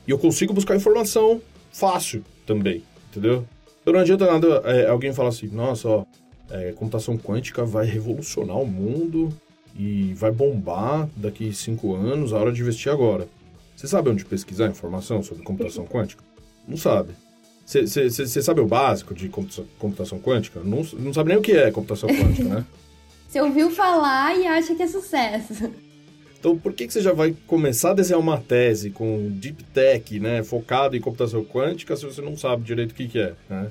e 0.07 0.11
eu 0.11 0.17
consigo 0.17 0.53
buscar 0.53 0.75
informação 0.75 1.41
fácil 1.71 2.23
também, 2.45 2.83
entendeu? 3.09 3.47
Então 3.87 3.93
não 3.93 4.01
adianta 4.01 4.25
nada 4.25 4.47
é, 4.65 4.85
alguém 4.89 5.13
falar 5.13 5.29
assim, 5.29 5.47
nossa, 5.47 5.87
ó, 5.87 6.05
é, 6.51 6.73
computação 6.73 7.17
quântica 7.17 7.63
vai 7.63 7.85
revolucionar 7.85 8.57
o 8.57 8.67
mundo 8.67 9.29
e 9.79 10.13
vai 10.13 10.29
bombar 10.29 11.07
daqui 11.15 11.53
cinco 11.53 11.95
anos, 11.95 12.33
a 12.33 12.37
hora 12.37 12.51
de 12.51 12.59
investir 12.59 12.91
agora. 12.91 13.29
Você 13.77 13.87
sabe 13.87 14.09
onde 14.09 14.25
pesquisar 14.25 14.67
informação 14.67 15.23
sobre 15.23 15.41
computação 15.45 15.85
quântica? 15.85 16.21
Não 16.67 16.75
sabe. 16.75 17.13
Você 17.65 18.41
sabe 18.41 18.59
o 18.59 18.67
básico 18.67 19.13
de 19.13 19.29
computação, 19.29 20.19
quântica? 20.19 20.59
Não, 20.59 20.85
não 20.99 21.13
sabe 21.13 21.29
nem 21.29 21.37
o 21.37 21.41
que 21.41 21.53
é 21.53 21.71
computação 21.71 22.09
quântica, 22.09 22.43
né? 22.43 22.65
Você 23.29 23.39
ouviu 23.39 23.71
falar 23.71 24.37
e 24.37 24.45
acha 24.45 24.75
que 24.75 24.83
é 24.83 24.87
sucesso. 24.87 25.71
Então, 26.47 26.57
por 26.57 26.71
que, 26.71 26.87
que 26.87 26.93
você 26.93 27.01
já 27.01 27.11
vai 27.11 27.35
começar 27.45 27.91
a 27.91 27.93
desenhar 27.93 28.21
uma 28.21 28.37
tese 28.37 28.89
com 28.89 29.29
Deep 29.31 29.65
Tech, 29.65 30.17
né, 30.17 30.41
focado 30.43 30.95
em 30.95 31.01
computação 31.01 31.43
quântica, 31.43 31.93
se 31.97 32.05
você 32.05 32.21
não 32.21 32.37
sabe 32.37 32.63
direito 32.63 32.91
o 32.91 32.95
que, 32.95 33.05
que 33.09 33.19
é, 33.19 33.33
né? 33.49 33.69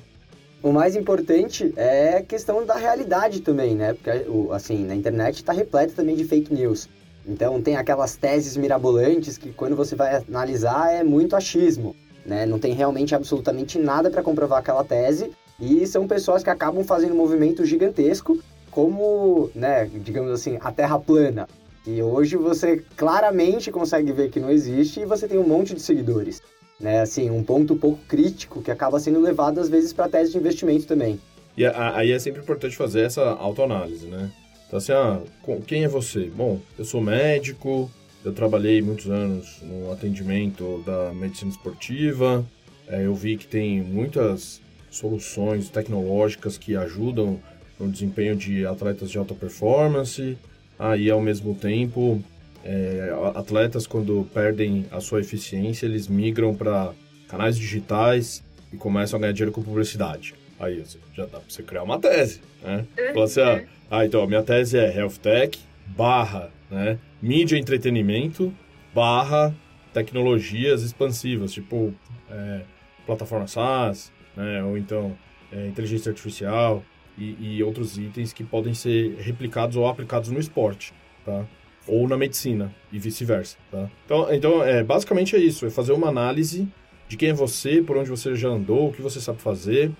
O 0.61 0.71
mais 0.71 0.95
importante 0.95 1.73
é 1.75 2.17
a 2.17 2.21
questão 2.21 2.63
da 2.63 2.75
realidade 2.75 3.41
também, 3.41 3.73
né? 3.73 3.93
Porque, 3.95 4.11
assim, 4.51 4.85
na 4.85 4.93
internet 4.93 5.37
está 5.37 5.51
repleta 5.51 5.93
também 5.95 6.15
de 6.15 6.23
fake 6.23 6.53
news. 6.53 6.87
Então, 7.27 7.59
tem 7.59 7.75
aquelas 7.75 8.15
teses 8.15 8.55
mirabolantes 8.55 9.39
que, 9.39 9.51
quando 9.53 9.75
você 9.75 9.95
vai 9.95 10.23
analisar, 10.27 10.93
é 10.93 11.03
muito 11.03 11.35
achismo, 11.35 11.95
né? 12.23 12.45
Não 12.45 12.59
tem 12.59 12.73
realmente 12.73 13.15
absolutamente 13.15 13.79
nada 13.79 14.11
para 14.11 14.21
comprovar 14.21 14.59
aquela 14.59 14.83
tese. 14.83 15.31
E 15.59 15.87
são 15.87 16.07
pessoas 16.07 16.43
que 16.43 16.49
acabam 16.51 16.83
fazendo 16.83 17.15
um 17.15 17.17
movimento 17.17 17.65
gigantesco, 17.65 18.37
como, 18.69 19.49
né, 19.55 19.89
digamos 19.91 20.31
assim, 20.31 20.59
a 20.61 20.71
Terra 20.71 20.99
plana. 20.99 21.47
E 21.87 22.03
hoje 22.03 22.35
você 22.35 22.83
claramente 22.95 23.71
consegue 23.71 24.11
ver 24.11 24.29
que 24.29 24.39
não 24.39 24.51
existe 24.51 24.99
e 24.99 25.05
você 25.05 25.27
tem 25.27 25.39
um 25.39 25.47
monte 25.47 25.73
de 25.73 25.81
seguidores 25.81 26.41
né? 26.79 27.01
Assim, 27.01 27.29
um 27.29 27.43
ponto 27.43 27.75
pouco 27.75 27.99
crítico 28.07 28.61
que 28.61 28.71
acaba 28.71 28.99
sendo 28.99 29.19
levado 29.19 29.59
às 29.59 29.69
vezes 29.69 29.93
para 29.93 30.09
tese 30.09 30.31
de 30.31 30.37
investimento 30.37 30.85
também. 30.85 31.19
E 31.55 31.65
aí 31.65 32.11
é 32.11 32.19
sempre 32.19 32.41
importante 32.41 32.75
fazer 32.75 33.01
essa 33.01 33.23
autoanálise, 33.23 34.05
né? 34.05 34.31
Então 34.67 34.77
assim, 34.77 34.91
ah, 34.91 35.19
quem 35.65 35.83
é 35.83 35.87
você? 35.87 36.25
Bom, 36.25 36.59
eu 36.77 36.85
sou 36.85 37.01
médico, 37.01 37.89
eu 38.23 38.31
trabalhei 38.31 38.81
muitos 38.81 39.09
anos 39.09 39.59
no 39.63 39.91
atendimento 39.91 40.83
da 40.85 41.11
medicina 41.13 41.49
esportiva, 41.49 42.45
é, 42.87 43.05
eu 43.05 43.15
vi 43.15 43.37
que 43.37 43.47
tem 43.47 43.81
muitas 43.81 44.61
soluções 44.91 45.69
tecnológicas 45.69 46.57
que 46.57 46.75
ajudam 46.75 47.39
no 47.79 47.89
desempenho 47.89 48.35
de 48.35 48.65
atletas 48.65 49.09
de 49.09 49.17
alta 49.17 49.33
performance, 49.33 50.37
aí 50.77 51.09
ao 51.09 51.21
mesmo 51.21 51.55
tempo 51.55 52.23
é, 52.63 53.13
atletas, 53.35 53.87
quando 53.87 54.27
perdem 54.33 54.85
a 54.91 54.99
sua 54.99 55.21
eficiência, 55.21 55.85
eles 55.85 56.07
migram 56.07 56.53
para 56.53 56.91
canais 57.27 57.57
digitais 57.57 58.43
e 58.73 58.77
começam 58.77 59.17
a 59.17 59.21
ganhar 59.21 59.31
dinheiro 59.31 59.51
com 59.51 59.63
publicidade. 59.63 60.35
Aí 60.59 60.83
já 61.13 61.23
dá 61.23 61.39
para 61.39 61.41
você 61.47 61.63
criar 61.63 61.83
uma 61.83 61.99
tese, 61.99 62.41
né? 62.61 62.85
Uhum. 62.97 63.13
Fala 63.13 63.25
assim, 63.25 63.41
ah, 63.41 63.63
ah, 63.89 64.05
então, 64.05 64.21
a 64.21 64.27
minha 64.27 64.43
tese 64.43 64.77
é 64.77 64.97
Health 64.97 65.17
Tech 65.21 65.57
barra, 65.85 66.51
né, 66.69 66.99
mídia 67.21 67.55
e 67.55 67.59
entretenimento 67.59 68.53
barra 68.93 69.55
tecnologias 69.93 70.83
expansivas, 70.83 71.53
tipo 71.53 71.93
é, 72.29 72.61
plataforma 73.05 73.47
SaaS, 73.47 74.11
né, 74.35 74.61
ou 74.63 74.77
então 74.77 75.17
é, 75.51 75.67
inteligência 75.67 76.09
artificial 76.09 76.83
e, 77.17 77.57
e 77.57 77.63
outros 77.63 77.97
itens 77.97 78.31
que 78.31 78.43
podem 78.43 78.73
ser 78.73 79.15
replicados 79.19 79.75
ou 79.75 79.87
aplicados 79.87 80.29
no 80.29 80.39
esporte, 80.39 80.93
tá? 81.25 81.45
ou 81.87 82.07
na 82.07 82.17
medicina 82.17 82.73
e 82.91 82.99
vice-versa, 82.99 83.57
tá? 83.71 83.89
Então, 84.05 84.33
então 84.33 84.63
é, 84.63 84.83
basicamente 84.83 85.35
é 85.35 85.39
isso, 85.39 85.65
é 85.65 85.69
fazer 85.69 85.93
uma 85.93 86.07
análise 86.07 86.67
de 87.07 87.15
quem 87.15 87.29
é 87.29 87.33
você, 87.33 87.81
por 87.81 87.97
onde 87.97 88.09
você 88.09 88.35
já 88.35 88.49
andou, 88.49 88.89
o 88.89 88.93
que 88.93 89.01
você 89.01 89.21
sabe 89.21 89.41
fazer, 89.41 89.91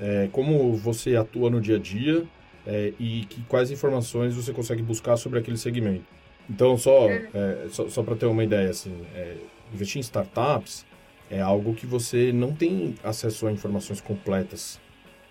é, 0.00 0.28
como 0.32 0.74
você 0.74 1.14
atua 1.14 1.50
no 1.50 1.60
dia 1.60 1.76
a 1.76 1.78
dia 1.78 2.24
é, 2.66 2.92
e 2.98 3.26
que, 3.28 3.42
quais 3.42 3.70
informações 3.70 4.34
você 4.34 4.52
consegue 4.52 4.82
buscar 4.82 5.16
sobre 5.16 5.38
aquele 5.38 5.58
segmento. 5.58 6.04
Então, 6.48 6.76
só, 6.76 7.08
é, 7.08 7.66
só, 7.70 7.88
só 7.88 8.02
para 8.02 8.16
ter 8.16 8.26
uma 8.26 8.42
ideia, 8.42 8.70
assim, 8.70 8.94
é, 9.14 9.36
investir 9.72 9.98
em 9.98 10.00
startups 10.00 10.86
é 11.30 11.40
algo 11.40 11.74
que 11.74 11.86
você 11.86 12.32
não 12.32 12.52
tem 12.52 12.94
acesso 13.02 13.46
a 13.46 13.52
informações 13.52 14.00
completas 14.00 14.78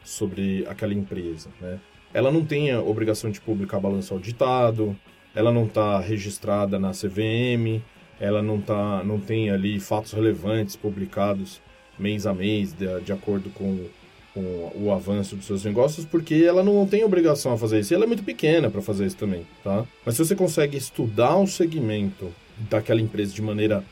sobre 0.04 0.66
aquela 0.68 0.94
empresa, 0.94 1.50
né? 1.60 1.80
Ela 2.14 2.32
não 2.32 2.46
tem 2.46 2.72
a 2.72 2.80
obrigação 2.80 3.32
de 3.32 3.42
publicar 3.42 3.80
balanço 3.80 4.14
auditado, 4.14 4.96
ela 5.34 5.52
não 5.52 5.66
está 5.66 6.00
registrada 6.00 6.78
na 6.78 6.92
CVM, 6.92 7.82
ela 8.20 8.42
não, 8.42 8.62
tá, 8.62 9.04
não 9.04 9.20
tem 9.20 9.50
ali 9.50 9.80
fatos 9.80 10.14
relevantes 10.14 10.76
publicados 10.76 11.60
mês 11.98 12.28
a 12.28 12.34
mês, 12.34 12.72
de, 12.74 13.02
de 13.02 13.12
acordo 13.12 13.50
com, 13.50 13.86
com, 14.34 14.72
o 14.76 14.92
avanço 14.92 15.36
dos 15.36 15.46
seus 15.46 15.66
negócios, 15.66 16.06
porque 16.06 16.36
ela 16.36 16.64
não 16.64 16.86
tem 16.86 17.04
obrigação 17.04 17.54
a 17.54 17.58
fazer 17.58 17.80
isso. 17.80 17.94
E 17.94 17.96
ela 17.96 18.06
é 18.06 18.08
muito 18.08 18.24
pequena 18.24 18.70
para 18.70 18.82
fazer 18.82 19.06
isso 19.06 19.18
também, 19.18 19.46
tá? 19.64 19.86
Mas 20.06 20.16
se 20.16 20.24
você 20.24 20.36
consegue 20.36 20.78
estudar 20.78 21.36
o 21.38 21.48
segmento 21.48 22.32
daquela 22.70 23.02
empresa 23.02 23.34
de 23.34 23.42
maneira 23.42 23.84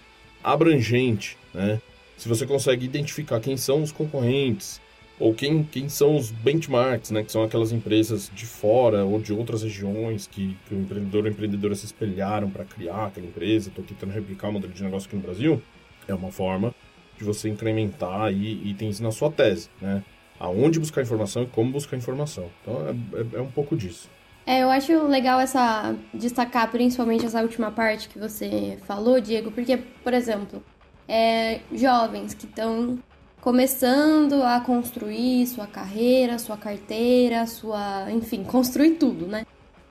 abrangente, 0.43 1.37
né? 1.53 1.81
Se 2.17 2.29
você 2.29 2.45
consegue 2.45 2.85
identificar 2.85 3.39
quem 3.39 3.57
são 3.57 3.81
os 3.81 3.91
concorrentes, 3.91 4.79
ou 5.21 5.35
quem, 5.35 5.63
quem 5.63 5.87
são 5.87 6.15
os 6.15 6.31
benchmarks, 6.31 7.11
né, 7.11 7.23
que 7.23 7.31
são 7.31 7.43
aquelas 7.43 7.71
empresas 7.71 8.31
de 8.33 8.47
fora 8.47 9.05
ou 9.05 9.21
de 9.21 9.31
outras 9.31 9.61
regiões 9.61 10.25
que, 10.25 10.57
que 10.67 10.73
o 10.73 10.79
empreendedor 10.79 11.25
ou 11.25 11.29
empreendedora 11.29 11.75
se 11.75 11.85
espelharam 11.85 12.49
para 12.49 12.65
criar 12.65 13.05
aquela 13.05 13.27
empresa, 13.27 13.69
estou 13.69 13.85
tentando 13.85 14.11
replicar 14.11 14.49
o 14.49 14.53
modelo 14.53 14.73
de 14.73 14.83
negócio 14.83 15.07
aqui 15.07 15.15
no 15.15 15.21
Brasil, 15.21 15.61
é 16.07 16.13
uma 16.13 16.31
forma 16.31 16.73
de 17.19 17.23
você 17.23 17.47
incrementar 17.49 18.33
itens 18.33 18.99
na 18.99 19.11
sua 19.11 19.31
tese, 19.31 19.69
né? 19.79 20.03
Aonde 20.39 20.79
buscar 20.79 21.03
informação 21.03 21.43
e 21.43 21.45
como 21.45 21.71
buscar 21.71 21.95
informação. 21.95 22.49
Então 22.63 22.87
é, 22.87 23.19
é, 23.19 23.37
é 23.37 23.41
um 23.41 23.51
pouco 23.51 23.77
disso. 23.77 24.09
É, 24.43 24.63
eu 24.63 24.71
acho 24.71 24.91
legal 25.05 25.39
essa 25.39 25.95
destacar 26.11 26.71
principalmente 26.71 27.27
essa 27.27 27.43
última 27.43 27.69
parte 27.69 28.09
que 28.09 28.17
você 28.17 28.79
falou, 28.87 29.21
Diego, 29.21 29.51
porque, 29.51 29.77
por 29.77 30.15
exemplo, 30.15 30.63
é, 31.07 31.59
jovens 31.71 32.33
que 32.33 32.47
estão 32.47 32.97
começando 33.41 34.43
a 34.43 34.61
construir 34.61 35.47
sua 35.47 35.65
carreira, 35.65 36.37
sua 36.37 36.55
carteira, 36.55 37.45
sua. 37.47 38.09
enfim, 38.11 38.43
construir 38.43 38.91
tudo, 38.91 39.25
né? 39.25 39.45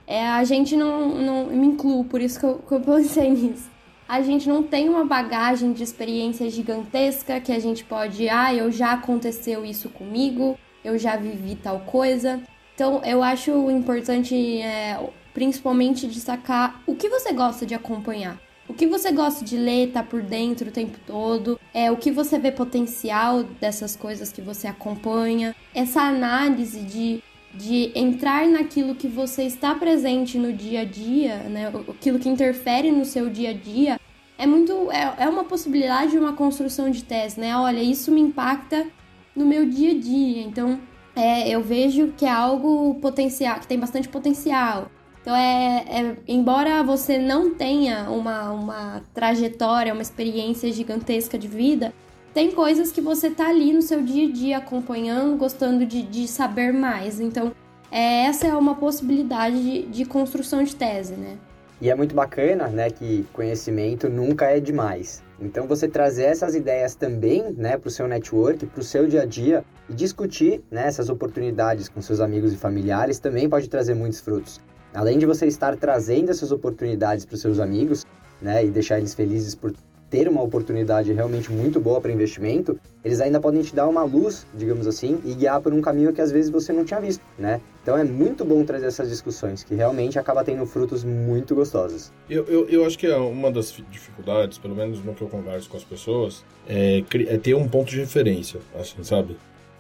É, 0.06 0.26
a 0.26 0.42
gente 0.44 0.76
não, 0.76 1.08
não. 1.08 1.46
me 1.46 1.66
incluo, 1.66 2.04
por 2.04 2.20
isso 2.20 2.38
que 2.38 2.46
eu, 2.46 2.58
que 2.58 2.72
eu 2.72 2.80
pensei 2.80 3.28
nisso. 3.30 3.68
A 4.08 4.22
gente 4.22 4.48
não 4.48 4.62
tem 4.62 4.88
uma 4.88 5.04
bagagem 5.04 5.72
de 5.72 5.84
experiência 5.84 6.48
gigantesca 6.50 7.40
que 7.40 7.52
a 7.52 7.58
gente 7.58 7.84
pode. 7.84 8.28
Ah, 8.28 8.52
eu 8.52 8.72
já 8.72 8.92
aconteceu 8.92 9.64
isso 9.64 9.88
comigo, 9.88 10.58
eu 10.84 10.98
já 10.98 11.16
vivi 11.16 11.54
tal 11.54 11.80
coisa. 11.80 12.40
Então, 12.74 13.02
eu 13.04 13.22
acho 13.22 13.70
importante, 13.70 14.34
é, 14.62 14.98
principalmente, 15.32 16.08
destacar 16.08 16.82
o 16.86 16.96
que 16.96 17.08
você 17.08 17.32
gosta 17.32 17.64
de 17.64 17.74
acompanhar. 17.74 18.40
O 18.70 18.72
que 18.72 18.86
você 18.86 19.10
gosta 19.10 19.44
de 19.44 19.56
ler, 19.56 19.90
tá 19.90 20.00
por 20.00 20.22
dentro 20.22 20.68
o 20.68 20.70
tempo 20.70 20.96
todo, 21.04 21.58
é 21.74 21.90
o 21.90 21.96
que 21.96 22.12
você 22.12 22.38
vê 22.38 22.52
potencial 22.52 23.42
dessas 23.42 23.96
coisas 23.96 24.30
que 24.30 24.40
você 24.40 24.68
acompanha, 24.68 25.56
essa 25.74 26.00
análise 26.02 26.80
de 26.80 27.20
de 27.52 27.90
entrar 27.96 28.46
naquilo 28.46 28.94
que 28.94 29.08
você 29.08 29.42
está 29.42 29.74
presente 29.74 30.38
no 30.38 30.52
dia 30.52 30.82
a 30.82 30.84
dia, 30.84 31.38
né? 31.48 31.66
Aquilo 31.88 32.20
que 32.20 32.28
interfere 32.28 32.92
no 32.92 33.04
seu 33.04 33.28
dia 33.28 33.50
a 33.50 33.52
dia, 33.52 33.98
é 34.38 34.46
muito 34.46 34.88
é, 34.92 35.24
é 35.24 35.28
uma 35.28 35.42
possibilidade 35.42 36.12
de 36.12 36.18
uma 36.18 36.34
construção 36.34 36.88
de 36.88 37.02
tese, 37.02 37.40
né? 37.40 37.56
Olha, 37.56 37.82
isso 37.82 38.12
me 38.12 38.20
impacta 38.20 38.86
no 39.34 39.44
meu 39.44 39.68
dia 39.68 39.90
a 39.90 39.98
dia. 39.98 40.42
Então, 40.42 40.78
é, 41.16 41.48
eu 41.48 41.60
vejo 41.60 42.14
que 42.16 42.24
é 42.24 42.30
algo 42.30 42.94
potencial, 43.00 43.58
que 43.58 43.66
tem 43.66 43.80
bastante 43.80 44.08
potencial. 44.08 44.88
Então, 45.20 45.36
é, 45.36 45.84
é, 45.88 46.16
embora 46.26 46.82
você 46.82 47.18
não 47.18 47.54
tenha 47.54 48.10
uma, 48.10 48.50
uma 48.50 49.02
trajetória, 49.12 49.92
uma 49.92 50.02
experiência 50.02 50.72
gigantesca 50.72 51.38
de 51.38 51.46
vida, 51.46 51.92
tem 52.32 52.52
coisas 52.52 52.90
que 52.90 53.00
você 53.00 53.28
tá 53.28 53.48
ali 53.48 53.72
no 53.72 53.82
seu 53.82 54.02
dia 54.02 54.28
a 54.28 54.32
dia 54.32 54.58
acompanhando, 54.58 55.36
gostando 55.36 55.84
de, 55.84 56.02
de 56.02 56.26
saber 56.26 56.72
mais. 56.72 57.20
Então, 57.20 57.52
é, 57.90 58.24
essa 58.26 58.46
é 58.46 58.54
uma 58.54 58.76
possibilidade 58.76 59.60
de, 59.60 59.86
de 59.86 60.04
construção 60.04 60.62
de 60.62 60.74
tese, 60.74 61.14
né? 61.14 61.36
E 61.80 61.88
é 61.88 61.94
muito 61.94 62.14
bacana, 62.14 62.68
né, 62.68 62.90
que 62.90 63.26
conhecimento 63.32 64.08
nunca 64.08 64.44
é 64.44 64.60
demais. 64.60 65.22
Então 65.40 65.66
você 65.66 65.88
trazer 65.88 66.24
essas 66.24 66.54
ideias 66.54 66.94
também, 66.94 67.54
né, 67.56 67.78
para 67.78 67.88
o 67.88 67.90
seu 67.90 68.06
network, 68.06 68.66
para 68.66 68.80
o 68.80 68.84
seu 68.84 69.06
dia 69.06 69.22
a 69.22 69.24
dia 69.24 69.64
e 69.88 69.94
discutir 69.94 70.62
né, 70.70 70.86
essas 70.86 71.08
oportunidades 71.08 71.88
com 71.88 72.02
seus 72.02 72.20
amigos 72.20 72.52
e 72.52 72.58
familiares 72.58 73.18
também 73.18 73.48
pode 73.48 73.66
trazer 73.70 73.94
muitos 73.94 74.20
frutos. 74.20 74.60
Além 74.94 75.18
de 75.18 75.26
você 75.26 75.46
estar 75.46 75.76
trazendo 75.76 76.30
essas 76.30 76.50
oportunidades 76.52 77.24
para 77.24 77.34
os 77.34 77.40
seus 77.40 77.58
amigos, 77.58 78.04
né, 78.40 78.64
e 78.64 78.70
deixar 78.70 78.98
eles 78.98 79.14
felizes 79.14 79.54
por 79.54 79.72
ter 80.10 80.28
uma 80.28 80.42
oportunidade 80.42 81.12
realmente 81.12 81.52
muito 81.52 81.78
boa 81.78 82.00
para 82.00 82.10
investimento, 82.10 82.78
eles 83.04 83.20
ainda 83.20 83.40
podem 83.40 83.62
te 83.62 83.74
dar 83.74 83.86
uma 83.86 84.02
luz, 84.02 84.44
digamos 84.52 84.86
assim, 84.88 85.20
e 85.24 85.34
guiar 85.34 85.60
por 85.60 85.72
um 85.72 85.80
caminho 85.80 86.12
que 86.12 86.20
às 86.20 86.32
vezes 86.32 86.50
você 86.50 86.72
não 86.72 86.84
tinha 86.84 87.00
visto, 87.00 87.22
né? 87.38 87.60
Então 87.82 87.96
é 87.96 88.02
muito 88.02 88.44
bom 88.44 88.64
trazer 88.64 88.86
essas 88.86 89.08
discussões, 89.08 89.62
que 89.62 89.74
realmente 89.74 90.18
acaba 90.18 90.42
tendo 90.42 90.66
frutos 90.66 91.04
muito 91.04 91.54
gostosos. 91.54 92.12
Eu, 92.28 92.44
eu, 92.46 92.68
eu 92.68 92.84
acho 92.84 92.98
que 92.98 93.06
é 93.06 93.16
uma 93.16 93.52
das 93.52 93.72
dificuldades, 93.88 94.58
pelo 94.58 94.74
menos 94.74 95.02
no 95.04 95.14
que 95.14 95.22
eu 95.22 95.28
converso 95.28 95.70
com 95.70 95.76
as 95.76 95.84
pessoas, 95.84 96.44
é, 96.68 97.04
é 97.28 97.38
ter 97.38 97.54
um 97.54 97.68
ponto 97.68 97.88
de 97.88 98.00
referência, 98.00 98.58
assim, 98.78 99.04
sabe? 99.04 99.36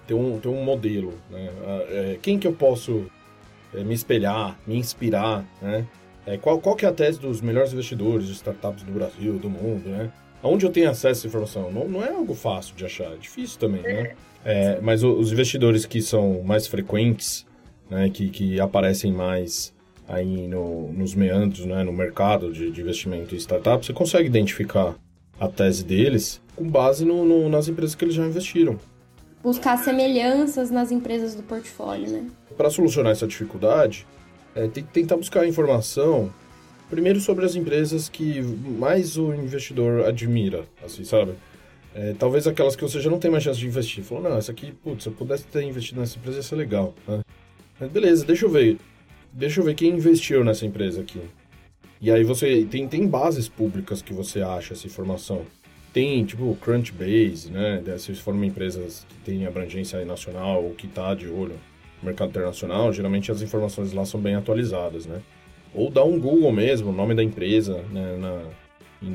Ter 0.06 0.14
um, 0.14 0.38
ter 0.38 0.48
um 0.48 0.62
modelo, 0.62 1.12
né? 1.28 1.50
Ah, 1.66 1.84
é, 1.88 2.18
quem 2.22 2.38
que 2.38 2.46
eu 2.46 2.52
posso 2.52 3.04
me 3.74 3.94
espelhar, 3.94 4.58
me 4.66 4.76
inspirar, 4.76 5.44
né? 5.60 5.86
É, 6.26 6.36
qual, 6.36 6.58
qual 6.60 6.76
que 6.76 6.84
é 6.84 6.88
a 6.88 6.92
tese 6.92 7.18
dos 7.18 7.40
melhores 7.40 7.72
investidores 7.72 8.26
de 8.26 8.32
startups 8.34 8.82
do 8.82 8.92
Brasil, 8.92 9.38
do 9.38 9.48
mundo, 9.48 9.88
né? 9.88 10.10
Onde 10.42 10.64
eu 10.64 10.70
tenho 10.70 10.88
acesso 10.88 11.06
a 11.06 11.10
essa 11.10 11.26
informação? 11.26 11.70
Não, 11.70 11.88
não 11.88 12.04
é 12.04 12.10
algo 12.10 12.34
fácil 12.34 12.74
de 12.74 12.84
achar, 12.84 13.12
é 13.12 13.16
difícil 13.16 13.58
também, 13.58 13.82
né? 13.82 14.12
É, 14.44 14.80
mas 14.80 15.02
os 15.02 15.32
investidores 15.32 15.84
que 15.84 16.00
são 16.00 16.42
mais 16.42 16.66
frequentes, 16.66 17.46
né, 17.90 18.08
que, 18.08 18.30
que 18.30 18.60
aparecem 18.60 19.12
mais 19.12 19.74
aí 20.08 20.48
no, 20.48 20.92
nos 20.92 21.14
meandros, 21.14 21.66
né, 21.66 21.84
no 21.84 21.92
mercado 21.92 22.52
de, 22.52 22.70
de 22.70 22.80
investimento 22.80 23.34
em 23.34 23.38
startups, 23.38 23.86
você 23.86 23.92
consegue 23.92 24.26
identificar 24.26 24.96
a 25.38 25.46
tese 25.48 25.84
deles 25.84 26.40
com 26.56 26.68
base 26.68 27.04
no, 27.04 27.24
no, 27.24 27.48
nas 27.48 27.68
empresas 27.68 27.94
que 27.94 28.04
eles 28.04 28.14
já 28.14 28.26
investiram. 28.26 28.78
Buscar 29.42 29.78
semelhanças 29.78 30.70
nas 30.70 30.90
empresas 30.90 31.34
do 31.34 31.42
portfólio, 31.42 32.10
né? 32.10 32.26
Para 32.56 32.68
solucionar 32.70 33.12
essa 33.12 33.26
dificuldade, 33.26 34.06
é, 34.54 34.68
tem 34.68 34.84
que 34.84 34.90
tentar 34.90 35.16
buscar 35.16 35.46
informação 35.46 36.32
primeiro 36.90 37.20
sobre 37.20 37.44
as 37.44 37.54
empresas 37.54 38.08
que 38.08 38.42
mais 38.42 39.16
o 39.16 39.32
investidor 39.32 40.06
admira, 40.06 40.64
assim, 40.84 41.04
sabe? 41.04 41.32
É, 41.94 42.14
talvez 42.18 42.46
aquelas 42.46 42.76
que 42.76 42.82
você 42.82 43.00
já 43.00 43.10
não 43.10 43.18
tem 43.18 43.30
mais 43.30 43.42
chance 43.42 43.58
de 43.58 43.66
investir. 43.66 44.04
Falou, 44.04 44.24
não, 44.24 44.36
essa 44.36 44.52
aqui, 44.52 44.72
putz, 44.72 45.04
se 45.04 45.08
eu 45.08 45.12
pudesse 45.12 45.44
ter 45.44 45.62
investido 45.62 46.00
nessa 46.00 46.18
empresa 46.18 46.38
ia 46.38 46.42
ser 46.42 46.56
legal. 46.56 46.94
Né? 47.06 47.20
Mas 47.78 47.90
beleza, 47.90 48.24
deixa 48.24 48.46
eu 48.46 48.50
ver. 48.50 48.78
Deixa 49.32 49.60
eu 49.60 49.64
ver 49.64 49.74
quem 49.74 49.90
investiu 49.90 50.44
nessa 50.44 50.66
empresa 50.66 51.00
aqui. 51.00 51.20
E 52.00 52.10
aí 52.10 52.24
você 52.24 52.66
tem, 52.70 52.88
tem 52.88 53.06
bases 53.06 53.48
públicas 53.48 54.02
que 54.02 54.12
você 54.12 54.40
acha 54.40 54.74
essa 54.74 54.86
informação. 54.86 55.42
Tem, 55.92 56.24
tipo, 56.24 56.56
Crunchbase, 56.60 57.50
né? 57.50 57.82
Se 57.98 58.14
for 58.14 58.34
uma 58.34 58.46
empresa 58.46 58.80
que 59.08 59.16
tem 59.24 59.46
abrangência 59.46 60.04
nacional 60.04 60.64
ou 60.64 60.74
que 60.74 60.86
está 60.86 61.14
de 61.14 61.26
olho 61.28 61.54
no 62.00 62.06
mercado 62.06 62.30
internacional, 62.30 62.92
geralmente 62.92 63.32
as 63.32 63.42
informações 63.42 63.92
lá 63.92 64.04
são 64.04 64.20
bem 64.20 64.34
atualizadas, 64.34 65.06
né? 65.06 65.20
Ou 65.74 65.90
dá 65.90 66.04
um 66.04 66.18
Google 66.18 66.52
mesmo, 66.52 66.90
o 66.90 66.92
nome 66.92 67.14
da 67.14 67.22
empresa, 67.22 67.82
né? 67.90 68.16
Na, 68.16 68.42
em, 69.02 69.10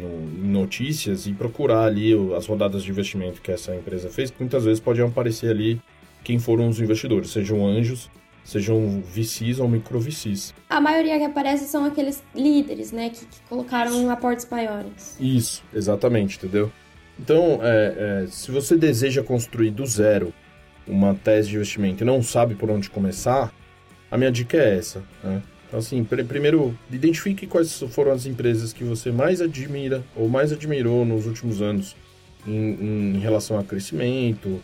notícias 0.51 1.27
e 1.27 1.33
procurar 1.33 1.85
ali 1.85 2.13
as 2.35 2.45
rodadas 2.47 2.83
de 2.83 2.89
investimento 2.89 3.41
que 3.41 3.51
essa 3.51 3.75
empresa 3.75 4.09
fez, 4.09 4.31
que 4.31 4.39
muitas 4.39 4.65
vezes 4.65 4.79
pode 4.79 5.01
aparecer 5.01 5.49
ali 5.49 5.79
quem 6.23 6.39
foram 6.39 6.67
os 6.67 6.79
investidores, 6.79 7.29
sejam 7.29 7.65
anjos 7.65 8.09
sejam 8.45 9.01
VCs 9.01 9.59
ou 9.59 9.67
micro 9.67 9.99
VCs. 9.99 10.53
A 10.69 10.79
maioria 10.79 11.17
que 11.17 11.25
aparece 11.25 11.65
são 11.65 11.83
aqueles 11.83 12.23
líderes, 12.33 12.91
né, 12.91 13.09
que, 13.09 13.25
que 13.25 13.41
colocaram 13.49 14.09
aportes 14.09 14.47
maiores. 14.49 15.17
Isso, 15.19 15.63
exatamente, 15.73 16.37
entendeu? 16.37 16.71
Então, 17.19 17.59
é, 17.61 18.23
é, 18.23 18.27
se 18.27 18.51
você 18.51 18.77
deseja 18.77 19.23
construir 19.23 19.71
do 19.71 19.85
zero 19.85 20.33
uma 20.87 21.15
tese 21.15 21.49
de 21.49 21.55
investimento 21.55 22.03
e 22.03 22.05
não 22.05 22.21
sabe 22.21 22.53
por 22.55 22.69
onde 22.69 22.89
começar, 22.89 23.51
a 24.11 24.17
minha 24.17 24.31
dica 24.31 24.57
é 24.57 24.77
essa. 24.77 25.03
Né? 25.23 25.41
Então, 25.67 25.79
assim, 25.79 26.03
pr 26.03 26.23
primeiro, 26.25 26.77
identifique 26.91 27.47
quais 27.47 27.83
foram 27.89 28.11
as 28.11 28.25
empresas 28.25 28.71
que 28.71 28.83
você 28.83 29.11
mais 29.11 29.41
admira 29.41 30.03
ou 30.15 30.29
mais 30.29 30.51
admirou 30.51 31.03
nos 31.03 31.25
últimos 31.25 31.61
anos 31.61 31.95
em, 32.45 33.15
em 33.15 33.19
relação 33.19 33.57
a 33.57 33.63
crescimento, 33.63 34.61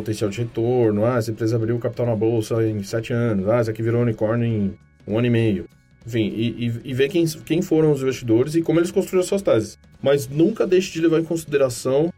potencial 0.00 0.30
de 0.30 0.38
retorno. 0.38 1.04
Ah, 1.04 1.18
essa 1.18 1.30
empresa 1.30 1.56
abriu 1.56 1.78
capital 1.78 2.06
na 2.06 2.16
bolsa 2.16 2.66
em 2.66 2.82
sete 2.82 3.12
anos. 3.12 3.48
Ah, 3.48 3.58
essa 3.58 3.70
aqui 3.70 3.82
virou 3.82 4.02
unicórnio 4.02 4.46
em 4.46 4.74
um 5.06 5.18
ano 5.18 5.26
e 5.26 5.30
meio. 5.30 5.64
Enfim, 6.06 6.32
e, 6.34 6.66
e, 6.66 6.80
e 6.84 6.94
ver 6.94 7.08
quem, 7.08 7.26
quem 7.26 7.60
foram 7.60 7.92
os 7.92 8.02
investidores 8.02 8.54
e 8.54 8.62
como 8.62 8.80
eles 8.80 8.90
construíram 8.90 9.26
suas 9.26 9.42
teses. 9.42 9.78
Mas 10.02 10.28
nunca 10.28 10.66
deixe 10.66 10.92
de 10.92 11.00
levar 11.00 11.20
em 11.20 11.24
consideração 11.24 12.12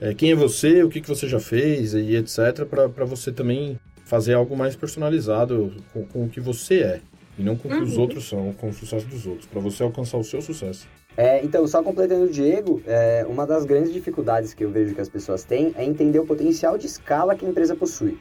é, 0.00 0.14
quem 0.14 0.30
é 0.30 0.34
você, 0.34 0.82
o 0.82 0.88
que, 0.88 1.00
que 1.00 1.08
você 1.08 1.28
já 1.28 1.40
fez 1.40 1.94
e 1.94 2.16
etc. 2.16 2.64
para 2.66 3.04
você 3.04 3.30
também 3.30 3.78
fazer 4.04 4.34
algo 4.34 4.56
mais 4.56 4.76
personalizado 4.76 5.72
com, 5.92 6.04
com 6.06 6.24
o 6.24 6.28
que 6.28 6.40
você 6.40 6.80
é. 6.80 7.00
E 7.38 7.42
não 7.42 7.56
com 7.56 7.68
o 7.68 7.70
que 7.70 7.76
uhum. 7.76 7.84
os 7.84 7.98
outros 7.98 8.28
são, 8.28 8.52
com 8.52 8.68
o 8.68 8.72
sucesso 8.72 9.06
dos 9.06 9.26
outros. 9.26 9.46
Para 9.46 9.60
você 9.60 9.82
alcançar 9.82 10.18
o 10.18 10.24
seu 10.24 10.40
sucesso. 10.40 10.86
É, 11.16 11.44
então, 11.44 11.66
só 11.66 11.82
completando 11.82 12.24
o 12.24 12.28
Diego, 12.28 12.82
é, 12.86 13.24
uma 13.28 13.46
das 13.46 13.64
grandes 13.64 13.92
dificuldades 13.92 14.52
que 14.52 14.64
eu 14.64 14.70
vejo 14.70 14.94
que 14.94 15.00
as 15.00 15.08
pessoas 15.08 15.44
têm 15.44 15.72
é 15.76 15.84
entender 15.84 16.18
o 16.18 16.26
potencial 16.26 16.76
de 16.76 16.86
escala 16.86 17.36
que 17.36 17.46
a 17.46 17.48
empresa 17.48 17.76
possui. 17.76 18.18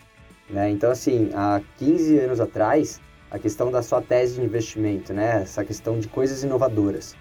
Né? 0.49 0.69
Então, 0.69 0.91
assim, 0.91 1.31
há 1.33 1.59
15 1.77 2.19
anos 2.19 2.39
atrás, 2.39 3.01
a 3.31 3.39
questão 3.39 3.71
da 3.71 3.81
sua 3.81 3.99
tese 3.99 4.35
de 4.35 4.43
investimento, 4.43 5.11
né? 5.11 5.41
essa 5.41 5.65
questão 5.65 5.97
de 5.97 6.07
coisas 6.07 6.43
inovadoras. 6.43 7.15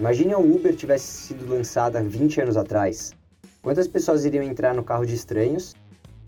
Imagine 0.00 0.32
a 0.32 0.38
Uber 0.38 0.74
tivesse 0.74 1.06
sido 1.06 1.46
lançada 1.46 2.02
20 2.02 2.40
anos 2.40 2.56
atrás. 2.56 3.12
Quantas 3.60 3.86
pessoas 3.86 4.24
iriam 4.24 4.42
entrar 4.42 4.72
no 4.72 4.82
carro 4.82 5.04
de 5.04 5.14
estranhos 5.14 5.74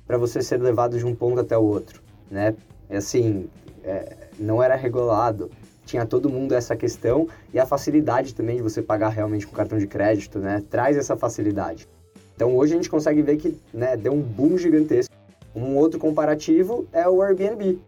para 0.07 0.19
você 0.19 0.43
ser 0.43 0.61
levado 0.61 0.99
de 0.99 1.07
um 1.07 1.15
ponto 1.15 1.41
até 1.41 1.57
o 1.57 1.63
outro? 1.63 2.03
Né? 2.31 2.55
Assim, 2.91 3.49
é, 3.83 4.29
não 4.39 4.63
era 4.63 4.75
regulado 4.75 5.51
tinha 5.91 6.07
todo 6.07 6.31
mundo 6.31 6.55
essa 6.55 6.77
questão 6.77 7.27
e 7.53 7.59
a 7.59 7.67
facilidade 7.67 8.33
também 8.33 8.57
de 8.57 8.63
você 8.63 8.81
pagar 8.81 9.09
realmente 9.09 9.47
com 9.47 9.55
cartão 9.55 9.77
de 9.77 9.89
crédito, 9.89 10.39
né? 10.39 10.63
Traz 10.71 10.97
essa 10.97 11.17
facilidade. 11.17 11.89
Então 12.37 12.57
hoje 12.57 12.75
a 12.75 12.77
gente 12.77 12.89
consegue 12.89 13.21
ver 13.23 13.37
que 13.37 13.59
né, 13.75 13.97
deu 13.97 14.13
um 14.13 14.21
boom 14.21 14.57
gigantesco. 14.57 15.13
Um 15.55 15.77
outro 15.77 15.99
comparativo 15.99 16.87
é 16.93 17.09
o 17.09 17.21
Airbnb. 17.21 17.81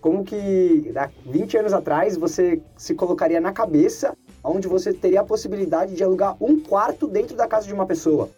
Como 0.00 0.24
que 0.24 0.90
há 0.96 1.10
20 1.26 1.58
anos 1.58 1.72
atrás 1.74 2.16
você 2.16 2.62
se 2.78 2.94
colocaria 2.94 3.40
na 3.42 3.52
cabeça 3.52 4.16
onde 4.42 4.66
você 4.66 4.94
teria 4.94 5.20
a 5.20 5.24
possibilidade 5.24 5.94
de 5.94 6.02
alugar 6.02 6.34
um 6.40 6.58
quarto 6.58 7.06
dentro 7.06 7.36
da 7.36 7.46
casa 7.46 7.66
de 7.66 7.74
uma 7.74 7.84
pessoa, 7.84 8.30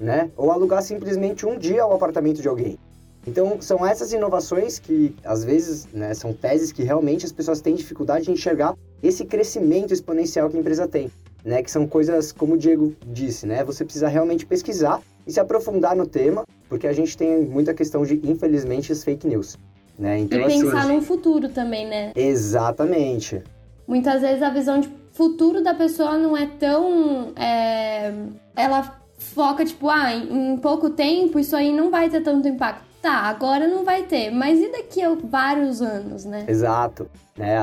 né? 0.00 0.30
Ou 0.34 0.50
alugar 0.50 0.82
simplesmente 0.82 1.44
um 1.44 1.58
dia 1.58 1.86
o 1.86 1.92
apartamento 1.92 2.40
de 2.40 2.48
alguém. 2.48 2.78
Então, 3.26 3.58
são 3.60 3.86
essas 3.86 4.12
inovações 4.12 4.78
que, 4.78 5.14
às 5.24 5.44
vezes, 5.44 5.86
né, 5.92 6.12
são 6.12 6.32
teses 6.32 6.72
que 6.72 6.82
realmente 6.82 7.24
as 7.24 7.32
pessoas 7.32 7.60
têm 7.60 7.74
dificuldade 7.74 8.24
de 8.24 8.32
enxergar 8.32 8.74
esse 9.02 9.24
crescimento 9.24 9.92
exponencial 9.92 10.50
que 10.50 10.56
a 10.56 10.60
empresa 10.60 10.88
tem. 10.88 11.10
Né, 11.44 11.60
que 11.60 11.70
são 11.70 11.88
coisas, 11.88 12.30
como 12.30 12.54
o 12.54 12.56
Diego 12.56 12.94
disse, 13.04 13.46
né, 13.46 13.64
você 13.64 13.84
precisa 13.84 14.06
realmente 14.06 14.46
pesquisar 14.46 15.00
e 15.26 15.32
se 15.32 15.40
aprofundar 15.40 15.96
no 15.96 16.06
tema, 16.06 16.44
porque 16.68 16.86
a 16.86 16.92
gente 16.92 17.16
tem 17.16 17.40
muita 17.44 17.74
questão 17.74 18.04
de, 18.04 18.20
infelizmente, 18.22 18.92
as 18.92 19.02
fake 19.02 19.26
news. 19.26 19.58
Né? 19.98 20.20
Então, 20.20 20.38
e 20.38 20.44
assim, 20.44 20.62
pensar 20.62 20.86
no 20.86 21.02
futuro 21.02 21.48
também, 21.48 21.86
né? 21.86 22.12
Exatamente. 22.14 23.42
Muitas 23.88 24.22
vezes 24.22 24.40
a 24.40 24.50
visão 24.50 24.78
de 24.78 24.88
futuro 25.10 25.62
da 25.62 25.74
pessoa 25.74 26.16
não 26.16 26.36
é 26.36 26.46
tão. 26.46 27.32
É... 27.36 28.12
Ela 28.56 29.02
foca, 29.18 29.64
tipo, 29.64 29.88
ah, 29.88 30.14
em 30.14 30.56
pouco 30.58 30.90
tempo 30.90 31.38
isso 31.38 31.54
aí 31.54 31.72
não 31.72 31.90
vai 31.90 32.08
ter 32.08 32.22
tanto 32.22 32.46
impacto 32.46 32.91
tá, 33.02 33.22
agora 33.22 33.66
não 33.66 33.84
vai 33.84 34.04
ter, 34.04 34.30
mas 34.30 34.60
e 34.60 34.70
daqui 34.70 35.02
a 35.02 35.12
vários 35.14 35.82
anos, 35.82 36.24
né? 36.24 36.46
Exato. 36.48 37.10
É, 37.36 37.56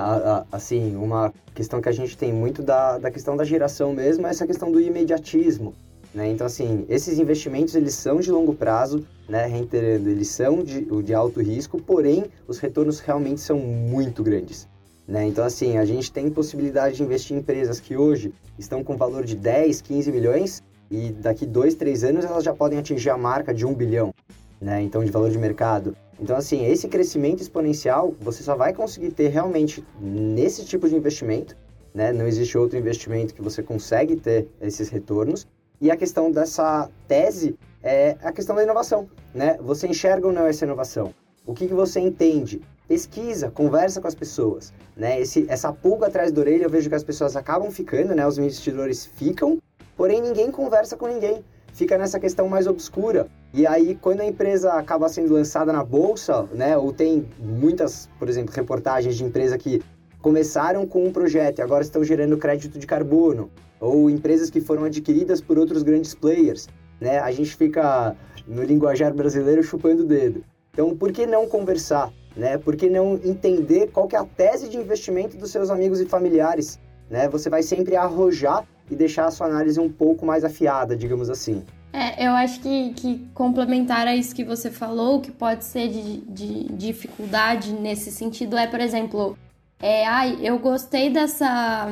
assim, 0.52 0.96
uma 0.98 1.34
questão 1.56 1.82
que 1.82 1.88
a 1.88 1.94
gente 1.94 2.18
tem 2.18 2.34
muito 2.34 2.62
da, 2.62 2.98
da 2.98 3.10
questão 3.10 3.38
da 3.38 3.46
geração 3.46 3.94
mesmo 3.94 4.28
é 4.28 4.30
essa 4.30 4.46
questão 4.46 4.70
do 4.72 4.82
imediatismo. 4.82 5.74
Né? 6.14 6.28
Então, 6.30 6.46
assim, 6.46 6.86
esses 6.90 7.20
investimentos, 7.20 7.76
eles 7.76 7.94
são 7.94 8.20
de 8.20 8.32
longo 8.32 8.54
prazo, 8.54 9.06
né? 9.28 9.46
reiterando, 9.46 10.10
eles 10.10 10.28
são 10.28 10.64
de, 10.64 10.82
de 11.04 11.14
alto 11.14 11.40
risco, 11.42 11.80
porém, 11.80 12.26
os 12.48 12.60
retornos 12.60 13.00
realmente 13.00 13.40
são 13.40 13.60
muito 13.60 14.24
grandes. 14.24 14.68
Né? 15.08 15.26
Então, 15.26 15.46
assim, 15.46 15.78
a 15.78 15.86
gente 15.86 16.12
tem 16.12 16.30
possibilidade 16.30 16.98
de 16.98 17.04
investir 17.04 17.38
em 17.38 17.40
empresas 17.40 17.80
que 17.80 17.96
hoje 17.96 18.34
estão 18.58 18.84
com 18.84 18.98
valor 18.98 19.24
de 19.24 19.36
10, 19.36 19.82
15 19.82 20.12
milhões 20.12 20.64
e 20.92 21.12
daqui 21.12 21.46
dois, 21.46 21.76
três 21.76 22.04
anos 22.04 22.26
elas 22.26 22.44
já 22.44 22.54
podem 22.54 22.80
atingir 22.80 23.12
a 23.12 23.18
marca 23.18 23.54
de 23.54 23.66
um 23.66 23.74
bilhão 23.74 24.12
né? 24.62 24.82
Então, 24.82 25.04
de 25.04 25.12
valor 25.12 25.30
de 25.30 25.38
mercado. 25.38 25.96
Então, 26.20 26.36
assim, 26.36 26.66
esse 26.66 26.88
crescimento 26.88 27.42
exponencial 27.42 28.14
você 28.20 28.44
só 28.44 28.56
vai 28.56 28.74
conseguir 28.74 29.12
ter 29.12 29.30
realmente 29.30 29.86
nesse 30.00 30.66
tipo 30.66 30.88
de 30.90 30.96
investimento, 30.96 31.56
né? 31.94 32.12
Não 32.12 32.28
existe 32.28 32.58
outro 32.58 32.78
investimento 32.78 33.34
que 33.34 33.42
você 33.42 33.64
consegue 33.64 34.16
ter 34.16 34.48
esses 34.62 34.90
retornos. 34.90 35.48
E 35.82 35.90
a 35.90 35.96
questão 35.96 36.30
dessa 36.30 36.90
tese 37.08 37.58
é 37.82 38.18
a 38.22 38.34
questão 38.34 38.56
da 38.56 38.64
inovação, 38.64 39.10
né? 39.34 39.58
Você 39.62 39.88
enxerga 39.88 40.28
ou 40.28 40.34
não 40.34 40.46
essa 40.46 40.66
inovação? 40.66 41.14
O 41.46 41.54
que, 41.54 41.68
que 41.68 41.74
você 41.74 42.02
entende? 42.02 42.62
Pesquisa, 42.86 43.50
conversa 43.50 44.02
com 44.02 44.08
as 44.08 44.16
pessoas, 44.16 44.74
né? 44.96 45.22
Esse, 45.22 45.46
essa 45.48 45.72
pulga 45.72 46.08
atrás 46.08 46.32
da 46.32 46.42
orelha, 46.42 46.66
eu 46.66 46.70
vejo 46.70 46.90
que 46.90 46.96
as 46.96 47.04
pessoas 47.04 47.36
acabam 47.38 47.72
ficando, 47.72 48.14
né? 48.14 48.28
Os 48.28 48.38
investidores 48.38 49.06
ficam, 49.06 49.58
porém 49.96 50.22
ninguém 50.22 50.52
conversa 50.52 50.98
com 50.98 51.08
ninguém 51.08 51.44
fica 51.80 51.98
nessa 51.98 52.20
questão 52.20 52.50
mais 52.50 52.68
obscura. 52.68 53.28
E 53.54 53.66
aí, 53.66 53.96
quando 53.96 54.20
a 54.20 54.26
empresa 54.26 54.74
acaba 54.74 55.08
sendo 55.08 55.34
lançada 55.34 55.72
na 55.72 55.82
bolsa, 55.82 56.44
né, 56.54 56.78
ou 56.78 56.92
tem 56.92 57.26
muitas, 57.40 58.10
por 58.20 58.28
exemplo, 58.28 58.54
reportagens 58.54 59.16
de 59.16 59.24
empresa 59.24 59.58
que 59.58 59.82
começaram 60.22 60.86
com 60.86 61.06
um 61.06 61.12
projeto 61.12 61.60
e 61.60 61.62
agora 61.62 61.82
estão 61.82 62.04
gerando 62.04 62.38
crédito 62.38 62.78
de 62.78 62.86
carbono, 62.86 63.50
ou 63.80 64.10
empresas 64.10 64.50
que 64.50 64.60
foram 64.60 64.84
adquiridas 64.84 65.40
por 65.40 65.58
outros 65.58 65.82
grandes 65.82 66.14
players, 66.14 66.68
né, 67.00 67.18
a 67.20 67.32
gente 67.32 67.56
fica 67.56 68.14
no 68.46 68.62
linguajar 68.62 69.14
brasileiro 69.14 69.64
chupando 69.64 70.04
o 70.04 70.06
dedo. 70.06 70.44
Então, 70.74 70.98
por 70.98 71.14
que 71.14 71.26
não 71.26 71.48
conversar? 71.48 72.12
Né? 72.36 72.58
Por 72.58 72.76
que 72.76 72.90
não 72.90 73.16
entender 73.24 73.90
qual 73.92 74.06
que 74.06 74.18
é 74.18 74.20
a 74.20 74.26
tese 74.26 74.68
de 74.68 74.76
investimento 74.76 75.38
dos 75.38 75.50
seus 75.50 75.70
amigos 75.70 76.02
e 76.02 76.06
familiares? 76.06 76.78
Né? 77.10 77.30
Você 77.30 77.50
vai 77.50 77.64
sempre 77.64 77.96
arrojar 77.96 78.66
e 78.90 78.96
deixar 78.96 79.26
a 79.26 79.32
sua 79.32 79.48
análise 79.48 79.80
um 79.80 79.90
pouco 79.90 80.26
mais 80.26 80.44
afiada, 80.44 80.96
digamos 80.96 81.30
assim. 81.30 81.64
É, 81.92 82.28
eu 82.28 82.32
acho 82.34 82.60
que, 82.60 82.94
que 82.94 83.28
complementar 83.34 84.08
a 84.08 84.16
isso 84.16 84.36
que 84.36 84.44
você 84.44 84.70
falou, 84.70 85.22
que 85.22 85.32
pode 85.32 85.66
ser 85.66 85.88
de, 85.88 86.18
de 86.22 86.64
dificuldade 86.74 87.72
nesse 87.74 88.12
sentido, 88.12 88.58
é, 88.58 88.68
por 88.68 88.80
exemplo, 88.80 89.38
é, 89.82 90.06
ai, 90.06 90.38
eu 90.42 90.60
gostei 90.60 91.10
dessa, 91.10 91.88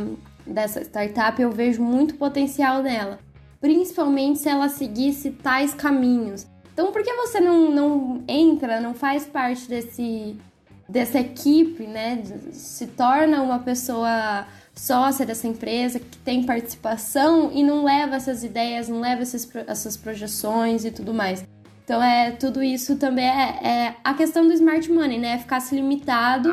dessa 0.46 0.82
startup, 0.82 1.42
eu 1.42 1.52
vejo 1.52 1.82
muito 1.82 2.16
potencial 2.16 2.84
nela. 2.84 3.20
Principalmente 3.60 4.40
se 4.40 4.50
ela 4.50 4.70
seguisse 4.70 5.32
tais 5.32 5.74
caminhos. 5.74 6.46
Então, 6.74 6.92
por 6.92 7.02
que 7.02 7.12
você 7.14 7.40
não, 7.40 7.72
não 7.72 8.24
entra, 8.28 8.80
não 8.80 8.94
faz 8.94 9.26
parte 9.26 9.68
desse, 9.68 10.38
dessa 10.88 11.20
equipe, 11.20 11.88
né? 11.88 12.22
Se 12.52 12.86
torna 12.86 13.42
uma 13.42 13.58
pessoa 13.58 14.46
sócia 14.80 15.26
dessa 15.26 15.48
empresa 15.48 16.00
que 16.00 16.18
tem 16.18 16.44
participação 16.44 17.52
e 17.54 17.64
não 17.64 17.84
leva 17.84 18.16
essas 18.16 18.44
ideias, 18.44 18.88
não 18.88 19.00
leva 19.00 19.24
esses, 19.24 19.50
essas 19.68 19.98
projeções 19.98 20.86
e 20.86 20.92
tudo 20.92 21.14
mais. 21.14 21.46
Então, 21.84 22.04
é 22.04 22.32
tudo 22.32 22.62
isso 22.62 22.98
também 22.98 23.26
é, 23.26 23.60
é 23.64 23.96
a 24.04 24.14
questão 24.14 24.46
do 24.46 24.54
smart 24.54 24.92
money, 24.92 25.18
né? 25.18 25.38
Ficar 25.38 25.62
se 25.62 25.74
limitado 25.74 26.50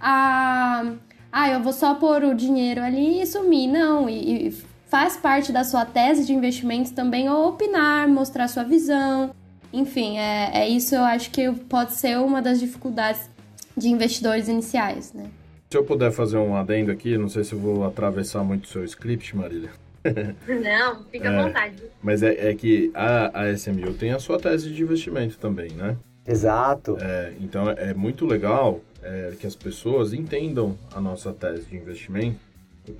a. 0.00 0.92
Ah, 1.32 1.50
eu 1.50 1.60
vou 1.60 1.72
só 1.72 1.94
pôr 1.94 2.24
o 2.24 2.34
dinheiro 2.34 2.82
ali 2.82 3.20
e 3.20 3.26
sumir. 3.26 3.68
Não, 3.68 4.08
e, 4.08 4.48
e 4.48 4.64
faz 4.86 5.16
parte 5.16 5.52
da 5.52 5.64
sua 5.64 5.84
tese 5.84 6.24
de 6.24 6.32
investimento 6.32 6.92
também 6.92 7.28
opinar, 7.28 8.08
mostrar 8.08 8.48
sua 8.48 8.62
visão. 8.62 9.34
Enfim, 9.72 10.18
é, 10.18 10.50
é 10.54 10.68
isso 10.68 10.94
eu 10.94 11.04
acho 11.04 11.30
que 11.30 11.50
pode 11.52 11.92
ser 11.92 12.18
uma 12.18 12.40
das 12.40 12.60
dificuldades 12.60 13.28
de 13.76 13.88
investidores 13.88 14.48
iniciais, 14.48 15.12
né? 15.12 15.24
Se 15.68 15.76
eu 15.76 15.84
puder 15.84 16.12
fazer 16.12 16.36
um 16.36 16.54
adendo 16.54 16.92
aqui, 16.92 17.18
não 17.18 17.28
sei 17.28 17.42
se 17.42 17.52
eu 17.52 17.58
vou 17.58 17.84
atravessar 17.84 18.44
muito 18.44 18.64
o 18.64 18.68
seu 18.68 18.84
script, 18.84 19.36
Marília. 19.36 19.70
Não, 20.46 21.04
fica 21.06 21.28
à 21.28 21.44
vontade. 21.44 21.82
Mas 22.00 22.22
é, 22.22 22.50
é 22.50 22.54
que 22.54 22.92
a, 22.94 23.40
a 23.40 23.52
SMU 23.52 23.92
tem 23.94 24.12
a 24.12 24.20
sua 24.20 24.38
tese 24.38 24.70
de 24.70 24.80
investimento 24.80 25.36
também, 25.38 25.72
né? 25.72 25.96
Exato. 26.24 26.96
É, 27.00 27.32
então 27.40 27.68
é 27.68 27.92
muito 27.92 28.24
legal 28.24 28.80
é, 29.02 29.32
que 29.38 29.46
as 29.46 29.56
pessoas 29.56 30.12
entendam 30.12 30.78
a 30.92 31.00
nossa 31.00 31.32
tese 31.32 31.66
de 31.66 31.76
investimento 31.76 32.38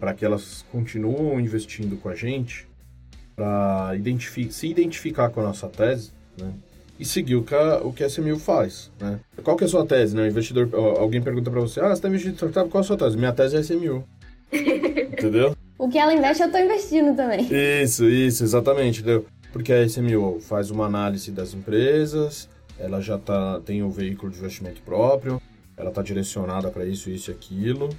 para 0.01 0.13
que 0.13 0.25
elas 0.25 0.65
continuem 0.73 1.45
investindo 1.45 1.97
com 1.97 2.09
a 2.09 2.15
gente, 2.15 2.69
para 3.37 3.93
identifi 3.95 4.51
se 4.51 4.67
identificar 4.67 5.31
com 5.31 5.41
a 5.41 5.45
nossa 5.45 5.69
tese, 5.69 6.11
né? 6.37 6.53
E 6.99 7.05
seguir 7.05 7.37
o 7.37 7.43
que 7.43 7.55
a, 7.55 7.79
o 7.83 7.93
que 7.93 8.03
a 8.03 8.09
SMU 8.09 8.39
faz, 8.39 8.91
né? 8.99 9.21
Qual 9.43 9.57
que 9.57 9.65
é 9.65 9.67
a 9.67 9.71
sua 9.71 9.85
tese, 9.85 10.17
né? 10.17 10.23
O 10.23 10.27
investidor, 10.27 10.69
alguém 10.75 11.21
pergunta 11.21 11.51
para 11.51 11.61
você, 11.61 11.81
ah, 11.81 11.89
você 11.89 11.95
está 11.95 12.09
investindo 12.09 12.33
em 12.33 12.37
startup, 12.37 12.71
qual 12.71 12.81
é 12.81 12.85
a 12.85 12.87
sua 12.87 12.97
tese? 12.97 13.17
Minha 13.17 13.33
tese 13.33 13.57
é 13.57 13.61
SMU. 13.61 14.05
Entendeu? 14.53 15.57
O 15.79 15.89
que 15.89 15.99
ela 15.99 16.15
investe, 16.15 16.43
eu 16.43 16.47
estou 16.47 16.61
investindo 16.61 17.15
também. 17.15 17.47
Isso, 17.83 18.09
isso, 18.09 18.43
exatamente, 18.43 19.01
entendeu? 19.01 19.27
Porque 19.53 19.73
a 19.73 19.87
SMO 19.87 20.41
faz 20.41 20.71
uma 20.71 20.87
análise 20.87 21.31
das 21.31 21.53
empresas, 21.53 22.49
ela 22.79 23.01
já 23.01 23.19
tá, 23.19 23.61
tem 23.61 23.83
o 23.83 23.91
veículo 23.91 24.33
de 24.33 24.39
investimento 24.39 24.81
próprio, 24.81 25.41
ela 25.77 25.91
está 25.91 26.03
direcionada 26.03 26.71
para 26.71 26.87
isso, 26.87 27.11
isso 27.11 27.31
e 27.31 27.35
aquilo, 27.35 27.91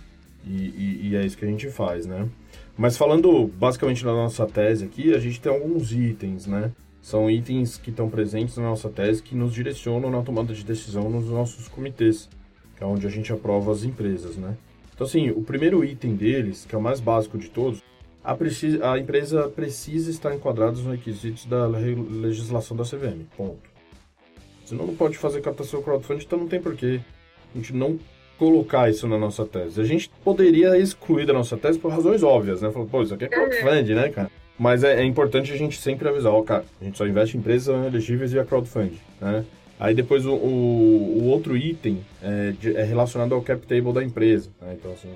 e, 0.43 0.49
e, 0.49 0.99
e, 1.09 1.15
é 1.15 1.25
isso 1.25 1.37
que 1.37 1.45
a 1.45 1.47
gente 1.47 1.69
faz, 1.69 2.05
né? 2.05 2.27
Mas 2.75 2.97
falando 2.97 3.47
basicamente 3.47 4.03
na 4.03 4.11
nossa 4.11 4.45
tese 4.45 4.85
aqui, 4.85 5.13
a 5.13 5.19
gente 5.19 5.39
tem 5.39 5.51
alguns 5.51 5.91
itens, 5.91 6.47
né? 6.47 6.71
São 7.07 7.31
itens 7.31 7.77
que 7.77 7.89
estão 7.89 8.09
presentes 8.09 8.57
na 8.57 8.63
nossa 8.63 8.89
tese 8.89 9.23
que 9.23 9.33
nos 9.33 9.53
direcionam 9.53 10.11
na 10.11 10.21
tomada 10.21 10.53
de 10.53 10.61
decisão 10.61 11.09
nos 11.09 11.29
nossos 11.29 11.69
comitês, 11.69 12.27
que 12.75 12.83
é 12.83 12.85
onde 12.85 13.07
a 13.07 13.09
gente 13.09 13.31
aprova 13.31 13.71
as 13.71 13.85
empresas, 13.85 14.35
né? 14.35 14.57
Então, 14.93 15.07
assim, 15.07 15.29
o 15.29 15.41
primeiro 15.41 15.85
item 15.85 16.17
deles, 16.17 16.65
que 16.65 16.75
é 16.75 16.77
o 16.77 16.81
mais 16.81 16.99
básico 16.99 17.37
de 17.37 17.49
todos, 17.49 17.81
a, 18.21 18.35
precisa, 18.35 18.91
a 18.91 18.99
empresa 18.99 19.47
precisa 19.47 20.11
estar 20.11 20.35
enquadrada 20.35 20.73
nos 20.73 20.85
requisitos 20.85 21.45
da 21.45 21.65
legislação 21.65 22.75
da 22.75 22.83
CVM. 22.83 23.23
Ponto. 23.37 23.69
Senão 24.65 24.85
não 24.85 24.95
pode 24.97 25.17
fazer 25.17 25.39
captação 25.39 25.81
crowdfunding, 25.81 26.25
então 26.25 26.39
não 26.39 26.47
tem 26.49 26.59
porquê 26.59 26.99
a 27.55 27.57
gente 27.57 27.73
não 27.73 27.97
colocar 28.37 28.89
isso 28.89 29.07
na 29.07 29.17
nossa 29.17 29.45
tese. 29.45 29.79
A 29.79 29.85
gente 29.85 30.09
poderia 30.25 30.77
excluir 30.77 31.25
da 31.25 31.31
nossa 31.31 31.55
tese 31.55 31.79
por 31.79 31.89
razões 31.89 32.21
óbvias, 32.21 32.61
né? 32.61 32.69
Falar, 32.69 32.85
pô, 32.87 33.01
isso 33.01 33.13
aqui 33.13 33.23
é 33.23 33.29
crowdfunding, 33.29 33.93
né, 33.93 34.09
cara? 34.09 34.29
Mas 34.57 34.83
é, 34.83 35.01
é, 35.01 35.03
importante 35.03 35.51
a 35.51 35.57
gente 35.57 35.79
sempre 35.79 36.07
avisar, 36.07 36.33
ó, 36.33 36.41
cara, 36.41 36.65
a 36.81 36.83
gente 36.83 36.97
só 36.97 37.05
investe 37.05 37.37
em 37.37 37.39
empresas 37.39 37.85
elegíveis 37.85 38.31
via 38.31 38.43
crowdfunding, 38.43 38.99
né? 39.21 39.45
Aí 39.79 39.93
depois 39.93 40.25
o, 40.25 40.33
o, 40.33 41.19
o 41.21 41.25
outro 41.27 41.55
item 41.55 42.03
é, 42.21 42.51
de, 42.59 42.75
é, 42.75 42.83
relacionado 42.83 43.35
ao 43.35 43.41
cap 43.41 43.65
table 43.67 43.93
da 43.93 44.03
empresa. 44.03 44.49
Né? 44.59 44.75
Então, 44.79 44.91
assim, 44.91 45.13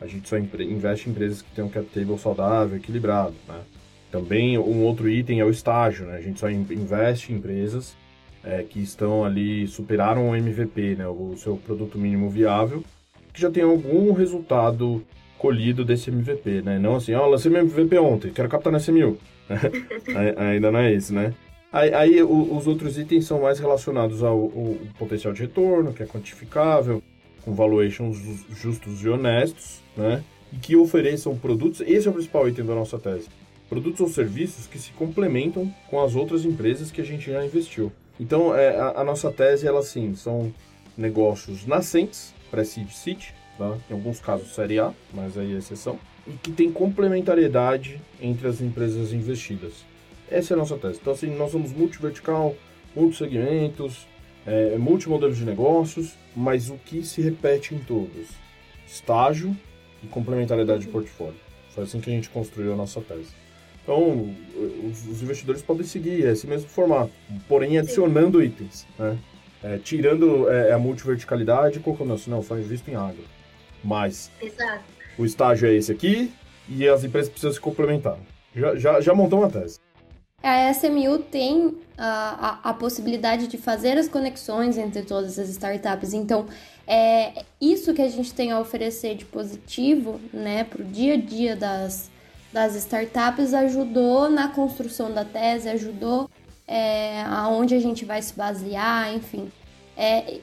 a 0.00 0.06
gente 0.06 0.28
só 0.28 0.38
investe 0.38 1.08
em 1.08 1.12
empresas 1.12 1.42
que 1.42 1.50
têm 1.50 1.64
um 1.64 1.68
cap 1.68 1.86
table 1.86 2.18
saudável, 2.18 2.76
equilibrado. 2.76 3.34
Né? 3.48 3.60
Também 4.12 4.56
um 4.56 4.84
outro 4.84 5.08
item 5.08 5.40
é 5.40 5.44
o 5.44 5.50
estágio. 5.50 6.06
Né? 6.06 6.16
A 6.16 6.20
gente 6.20 6.38
só 6.38 6.48
investe 6.48 7.32
em 7.32 7.36
empresas 7.36 7.96
é, 8.44 8.62
que 8.62 8.80
estão 8.80 9.24
ali, 9.24 9.66
superaram 9.66 10.30
o 10.30 10.36
MVP, 10.36 10.94
né? 10.96 11.08
o 11.08 11.34
seu 11.36 11.56
produto 11.56 11.98
mínimo 11.98 12.30
viável, 12.30 12.84
que 13.32 13.40
já 13.40 13.50
tem 13.50 13.64
algum 13.64 14.12
resultado 14.12 15.04
colhido 15.44 15.84
desse 15.84 16.08
MVP. 16.08 16.62
Né? 16.62 16.78
Não 16.78 16.96
assim, 16.96 17.12
ó, 17.12 17.26
oh, 17.26 17.28
lancei 17.28 17.50
meu 17.50 17.60
MVP 17.60 17.98
ontem, 17.98 18.32
quero 18.32 18.48
captar 18.48 18.72
nesse 18.72 18.90
mil. 18.90 19.18
Ainda 20.38 20.72
não 20.72 20.78
é 20.78 20.94
isso, 20.94 21.12
né? 21.12 21.34
Aí, 21.70 21.92
aí 21.92 22.22
o, 22.22 22.56
os 22.56 22.66
outros 22.66 22.96
itens 22.96 23.26
são 23.26 23.42
mais 23.42 23.58
relacionados 23.58 24.22
ao, 24.22 24.38
ao, 24.38 24.76
potencial 24.98 25.34
de 25.34 25.42
retorno, 25.42 25.92
que 25.92 26.02
é 26.02 26.06
quantificável, 26.06 27.02
com 27.44 27.52
valuations 27.52 28.16
justos 28.56 29.02
e 29.02 29.08
honestos, 29.08 29.82
né? 29.94 30.24
E 30.50 30.56
que 30.56 30.76
ofereçam 30.76 31.36
produtos, 31.36 31.82
esse 31.82 32.06
é 32.06 32.10
o 32.10 32.14
principal 32.14 32.48
item 32.48 32.64
da 32.64 32.74
nossa 32.74 32.98
tese, 32.98 33.28
produtos 33.68 34.00
ou 34.00 34.08
serviços 34.08 34.66
que 34.66 34.78
se 34.78 34.92
complementam 34.92 35.70
com 35.90 36.02
as 36.02 36.14
outras 36.14 36.46
empresas 36.46 36.90
que 36.90 37.02
a 37.02 37.04
gente 37.04 37.30
já 37.30 37.44
investiu. 37.44 37.92
Então, 38.18 38.56
é, 38.56 38.76
a, 38.78 39.00
a 39.00 39.04
nossa 39.04 39.30
tese, 39.30 39.66
ela 39.66 39.82
sim, 39.82 40.14
são 40.14 40.54
negócios 40.96 41.66
nascentes, 41.66 42.32
pré-seed 42.50 42.88
seed, 42.90 43.24
tá? 43.58 43.76
em 43.90 43.94
alguns 43.94 44.20
casos 44.20 44.54
série 44.54 44.78
A, 44.78 44.92
mas 45.12 45.36
aí 45.36 45.54
é 45.54 45.58
exceção, 45.58 45.98
e 46.26 46.32
que 46.32 46.50
tem 46.50 46.70
complementariedade 46.72 48.00
entre 48.20 48.48
as 48.48 48.60
empresas 48.60 49.12
investidas. 49.12 49.84
Essa 50.30 50.52
é 50.52 50.54
a 50.54 50.58
nossa 50.58 50.76
tese. 50.76 50.98
Então, 51.00 51.12
assim, 51.12 51.34
nós 51.36 51.52
somos 51.52 51.72
multivertical, 51.72 52.54
multisegmentos, 52.94 54.06
é, 54.46 54.76
multimodelos 54.78 55.36
de 55.36 55.44
negócios, 55.44 56.14
mas 56.34 56.70
o 56.70 56.74
que 56.74 57.04
se 57.04 57.20
repete 57.20 57.74
em 57.74 57.78
todos? 57.78 58.28
Estágio 58.86 59.56
e 60.02 60.06
complementariedade 60.06 60.86
de 60.86 60.88
portfólio. 60.88 61.36
Foi 61.70 61.84
assim 61.84 62.00
que 62.00 62.10
a 62.10 62.12
gente 62.12 62.30
construiu 62.30 62.72
a 62.72 62.76
nossa 62.76 63.00
tese. 63.00 63.44
Então, 63.82 64.34
os, 64.88 65.22
investidores 65.22 65.60
podem 65.60 65.84
seguir 65.84 66.24
esse 66.24 66.46
mesmo 66.46 66.68
formato, 66.68 67.12
porém 67.46 67.76
adicionando 67.76 68.42
itens, 68.42 68.86
né? 68.98 69.18
É, 69.62 69.78
tirando 69.78 70.48
é, 70.50 70.72
a 70.72 70.78
multiverticalidade 70.78 71.78
e 71.78 71.80
colocando 71.80 72.12
assim, 72.12 72.30
não, 72.30 72.42
só 72.42 72.58
invisto 72.58 72.90
em 72.90 72.94
agro. 72.94 73.24
Mas 73.84 74.30
Exato. 74.40 74.82
o 75.18 75.24
estágio 75.24 75.68
é 75.68 75.74
esse 75.74 75.92
aqui 75.92 76.32
e 76.68 76.88
as 76.88 77.04
empresas 77.04 77.28
precisam 77.28 77.52
se 77.52 77.60
complementar. 77.60 78.16
Já, 78.56 78.74
já, 78.76 79.00
já 79.00 79.14
montou 79.14 79.40
uma 79.40 79.50
tese. 79.50 79.78
A 80.42 80.70
SMU 80.72 81.18
tem 81.18 81.74
a, 81.96 82.60
a, 82.66 82.70
a, 82.70 82.74
possibilidade 82.74 83.46
de 83.46 83.56
fazer 83.56 83.96
as 83.96 84.08
conexões 84.08 84.76
entre 84.76 85.02
todas 85.02 85.38
as 85.38 85.48
startups. 85.48 86.12
Então, 86.12 86.46
é 86.86 87.44
isso 87.58 87.94
que 87.94 88.02
a 88.02 88.08
gente 88.08 88.34
tem 88.34 88.52
a 88.52 88.60
oferecer 88.60 89.14
de 89.14 89.24
positivo, 89.24 90.20
né, 90.32 90.64
para 90.64 90.82
o 90.82 90.84
dia 90.84 91.14
a 91.14 91.16
dia 91.16 91.56
das, 91.56 92.10
das 92.52 92.74
startups, 92.76 93.54
ajudou 93.54 94.28
na 94.28 94.48
construção 94.48 95.10
da 95.10 95.24
tese, 95.24 95.68
ajudou 95.70 96.28
é, 96.68 97.22
aonde 97.22 97.74
a 97.74 97.80
gente 97.80 98.04
vai 98.04 98.20
se 98.20 98.34
basear, 98.34 99.14
enfim. 99.14 99.50
É, 99.96 100.38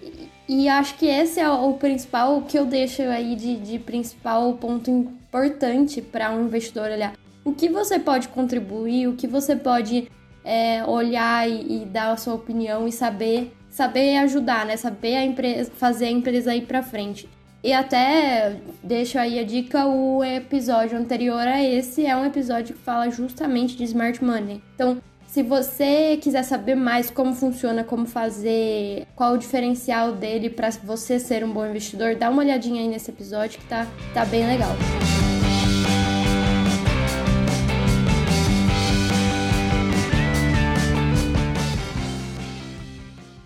e 0.48 0.70
acho 0.70 0.96
que 0.96 1.06
esse 1.06 1.40
é 1.40 1.50
o 1.50 1.74
principal, 1.74 2.38
o 2.38 2.42
que 2.44 2.58
eu 2.58 2.66
deixo 2.66 3.02
aí 3.04 3.36
de, 3.36 3.58
de 3.58 3.80
principal 3.80 4.54
ponto 4.54 4.90
importante 4.90 6.02
para 6.02 6.32
um 6.32 6.46
investidor 6.46 6.90
olhar 6.90 7.14
o 7.44 7.54
que 7.54 7.70
você 7.70 8.00
pode 8.00 8.28
contribuir, 8.28 9.08
o 9.08 9.16
que 9.16 9.28
você 9.28 9.56
pode 9.56 10.10
é, 10.44 10.84
olhar 10.86 11.50
e, 11.50 11.84
e, 11.84 11.86
dar 11.86 12.12
a 12.12 12.18
sua 12.18 12.36
opinião 12.36 12.88
e 12.88 12.92
saber 12.92 13.54
saber 13.70 14.18
ajudar, 14.18 14.66
né? 14.66 14.76
Saber 14.76 15.16
a 15.16 15.26
empresa, 15.26 15.72
fazer 15.72 16.06
a 16.06 16.12
empresa 16.12 16.54
ir 16.54 16.66
para 16.66 16.84
frente. 16.84 17.28
E 17.64 17.72
até 17.72 18.58
deixo 18.84 19.18
aí 19.20 19.40
a 19.40 19.44
dica, 19.44 19.86
o 19.86 20.24
episódio 20.24 20.98
anterior 20.98 21.48
a 21.48 21.64
esse 21.64 22.06
é 22.06 22.16
um 22.16 22.26
episódio 22.26 22.76
que 22.76 22.82
fala 22.82 23.10
justamente 23.10 23.78
de 23.78 23.84
smart 23.84 24.24
money. 24.24 24.62
Então, 24.76 24.98
se 25.32 25.42
você 25.42 26.18
quiser 26.18 26.44
saber 26.44 26.76
mais 26.76 27.10
como 27.10 27.34
funciona, 27.34 27.86
como 27.86 28.06
fazer, 28.06 29.08
qual 29.16 29.36
o 29.36 29.38
diferencial 29.38 30.12
dele 30.12 30.50
para 30.50 30.70
você 30.84 31.18
ser 31.18 31.42
um 31.46 31.54
bom 31.54 31.66
investidor, 31.66 32.16
dá 32.16 32.30
uma 32.30 32.42
olhadinha 32.42 32.82
aí 32.82 32.88
nesse 32.90 33.12
episódio 33.12 33.58
que 33.58 33.66
tá, 33.66 33.88
tá 34.14 34.26
bem 34.26 34.46
legal. 34.46 34.76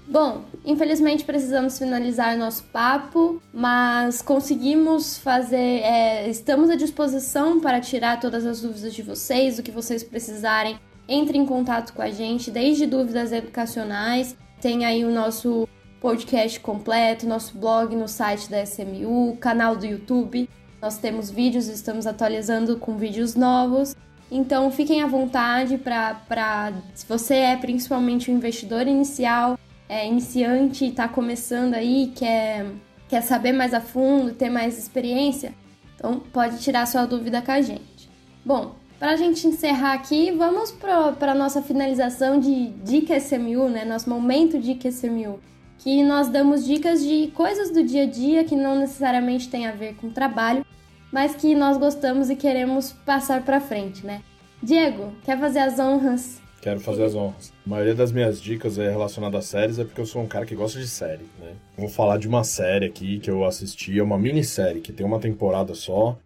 Bom, 0.08 0.44
infelizmente 0.66 1.24
precisamos 1.24 1.78
finalizar 1.78 2.36
nosso 2.36 2.64
papo, 2.64 3.40
mas 3.54 4.24
conseguimos 4.24 5.20
fazer. 5.20 5.82
É, 5.84 6.28
estamos 6.30 6.72
à 6.72 6.76
disposição 6.76 7.60
para 7.60 7.80
tirar 7.80 8.20
todas 8.20 8.44
as 8.44 8.62
dúvidas 8.62 8.92
de 8.92 9.04
vocês, 9.04 9.60
o 9.60 9.62
que 9.62 9.70
vocês 9.70 10.04
precisarem. 10.04 10.80
Entre 11.08 11.38
em 11.38 11.46
contato 11.46 11.94
com 11.94 12.02
a 12.02 12.10
gente, 12.10 12.50
desde 12.50 12.86
dúvidas 12.86 13.32
educacionais, 13.32 14.36
tem 14.60 14.86
aí 14.86 15.06
o 15.06 15.12
nosso 15.12 15.68
podcast 16.02 16.60
completo, 16.60 17.28
nosso 17.28 17.58
blog 17.58 17.96
no 17.96 18.08
site 18.08 18.50
da 18.50 18.64
SMU, 18.64 19.38
canal 19.38 19.76
do 19.76 19.86
YouTube. 19.86 20.50
Nós 20.82 20.98
temos 20.98 21.30
vídeos, 21.30 21.68
estamos 21.68 22.08
atualizando 22.08 22.78
com 22.78 22.98
vídeos 22.98 23.36
novos. 23.36 23.96
Então 24.32 24.72
fiquem 24.72 25.04
à 25.04 25.08
vontade 25.08 25.78
para 25.78 26.74
se 26.94 27.06
você 27.06 27.36
é 27.36 27.58
principalmente 27.58 28.32
um 28.32 28.36
investidor 28.36 28.88
inicial, 28.88 29.58
é 29.88 30.08
iniciante, 30.08 30.86
está 30.86 31.08
começando 31.08 31.76
aí, 31.76 32.12
quer, 32.16 32.66
quer 33.08 33.22
saber 33.22 33.52
mais 33.52 33.74
a 33.74 33.82
fundo, 33.82 34.34
ter 34.34 34.50
mais 34.50 34.80
experiência, 34.80 35.54
então 35.96 36.20
pode 36.34 36.60
tirar 36.60 36.88
sua 36.88 37.06
dúvida 37.06 37.42
com 37.42 37.52
a 37.52 37.62
gente. 37.62 38.10
Bom, 38.44 38.76
para 39.00 39.12
a 39.12 39.16
gente 39.16 39.48
encerrar 39.48 39.94
aqui, 39.94 40.32
vamos 40.32 40.72
para 40.72 41.32
a 41.32 41.36
nossa 41.36 41.62
finalização 41.62 42.40
de 42.40 42.68
Dica 42.84 43.18
SMU, 43.18 43.70
né? 43.70 43.86
Nosso 43.86 44.10
momento 44.10 44.60
Dica 44.60 44.90
SMU 44.90 45.40
que 45.86 46.04
nós 46.04 46.30
damos 46.30 46.66
dicas 46.66 47.04
de 47.04 47.28
coisas 47.28 47.70
do 47.72 47.84
dia 47.84 48.04
a 48.04 48.06
dia 48.06 48.44
que 48.44 48.56
não 48.56 48.80
necessariamente 48.80 49.50
tem 49.50 49.68
a 49.68 49.72
ver 49.72 49.96
com 49.96 50.10
trabalho, 50.10 50.66
mas 51.12 51.36
que 51.36 51.54
nós 51.54 51.78
gostamos 51.78 52.30
e 52.30 52.36
queremos 52.36 52.92
passar 52.92 53.44
para 53.44 53.62
frente, 53.62 54.06
né? 54.06 54.24
Diego, 54.64 55.14
quer 55.24 55.40
fazer 55.40 55.60
as 55.60 55.80
honras? 55.80 56.42
Quero 56.60 56.80
fazer 56.80 57.04
as 57.04 57.14
honras. 57.14 57.54
A 57.66 57.70
maioria 57.70 57.94
das 57.94 58.12
minhas 58.12 58.42
dicas 58.42 58.80
é 58.80 58.90
relacionada 58.90 59.38
a 59.38 59.42
séries, 59.42 59.78
é 59.78 59.84
porque 59.84 60.02
eu 60.02 60.06
sou 60.06 60.24
um 60.24 60.28
cara 60.28 60.46
que 60.46 60.56
gosta 60.56 60.80
de 60.80 60.88
série, 60.88 61.26
né? 61.40 61.54
Vou 61.78 61.88
falar 61.88 62.18
de 62.18 62.28
uma 62.28 62.44
série 62.44 62.88
aqui 62.88 63.20
que 63.20 63.30
eu 63.30 63.46
assisti, 63.46 64.00
é 64.00 64.04
uma 64.04 64.18
minissérie 64.18 64.82
que 64.82 64.92
tem 64.92 65.06
uma 65.06 65.20
temporada 65.20 65.76
só, 65.76 66.18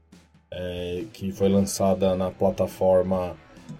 é, 0.51 1.03
que 1.13 1.31
foi 1.31 1.49
lançada 1.49 2.15
na 2.15 2.31
plataforma 2.31 3.35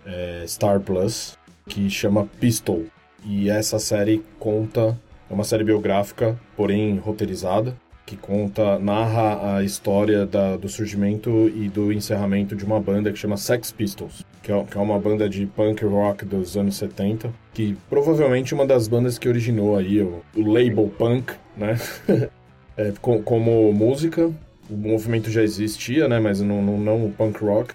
é, 0.06 0.44
Star 0.48 0.80
Plus, 0.80 1.38
que 1.68 1.90
chama 1.90 2.28
Pistol. 2.40 2.86
E 3.26 3.50
essa 3.50 3.80
série 3.80 4.24
conta 4.40 4.98
é 5.30 5.34
uma 5.34 5.44
série 5.44 5.64
biográfica, 5.64 6.40
porém 6.56 6.98
roteirizada, 6.98 7.76
que 8.10 8.18
conta, 8.18 8.80
narra 8.80 9.58
a 9.58 9.64
história 9.64 10.26
da, 10.26 10.58
do 10.58 10.68
surgimento 10.68 11.48
e 11.50 11.70
do 11.70 11.94
encerramento 11.94 12.56
de 12.56 12.66
uma 12.66 12.80
banda 12.80 13.12
que 13.12 13.20
chama 13.20 13.38
Sex 13.38 13.72
Pistols, 13.72 14.26
que 14.42 14.52
é, 14.52 14.64
que 14.64 14.76
é 14.76 14.82
uma 14.82 14.98
banda 14.98 15.30
de 15.30 15.46
punk 15.46 15.86
rock 15.86 16.26
dos 16.26 16.58
anos 16.58 16.76
70, 16.78 17.32
que 17.54 17.78
provavelmente 17.88 18.56
uma 18.56 18.66
das 18.66 18.88
bandas 18.88 19.20
que 19.20 19.30
originou 19.30 19.78
aí 19.78 20.02
o, 20.02 20.24
o 20.36 20.52
label 20.52 20.92
punk, 20.98 21.34
né? 21.56 21.78
é, 22.76 22.92
com, 23.00 23.22
como 23.22 23.72
música, 23.72 24.32
o 24.70 24.76
movimento 24.76 25.32
já 25.32 25.42
existia, 25.42 26.08
né? 26.08 26.20
Mas 26.20 26.40
não, 26.42 26.62
não, 26.62 26.78
não 26.78 27.06
o 27.06 27.12
punk 27.12 27.44
rock. 27.44 27.74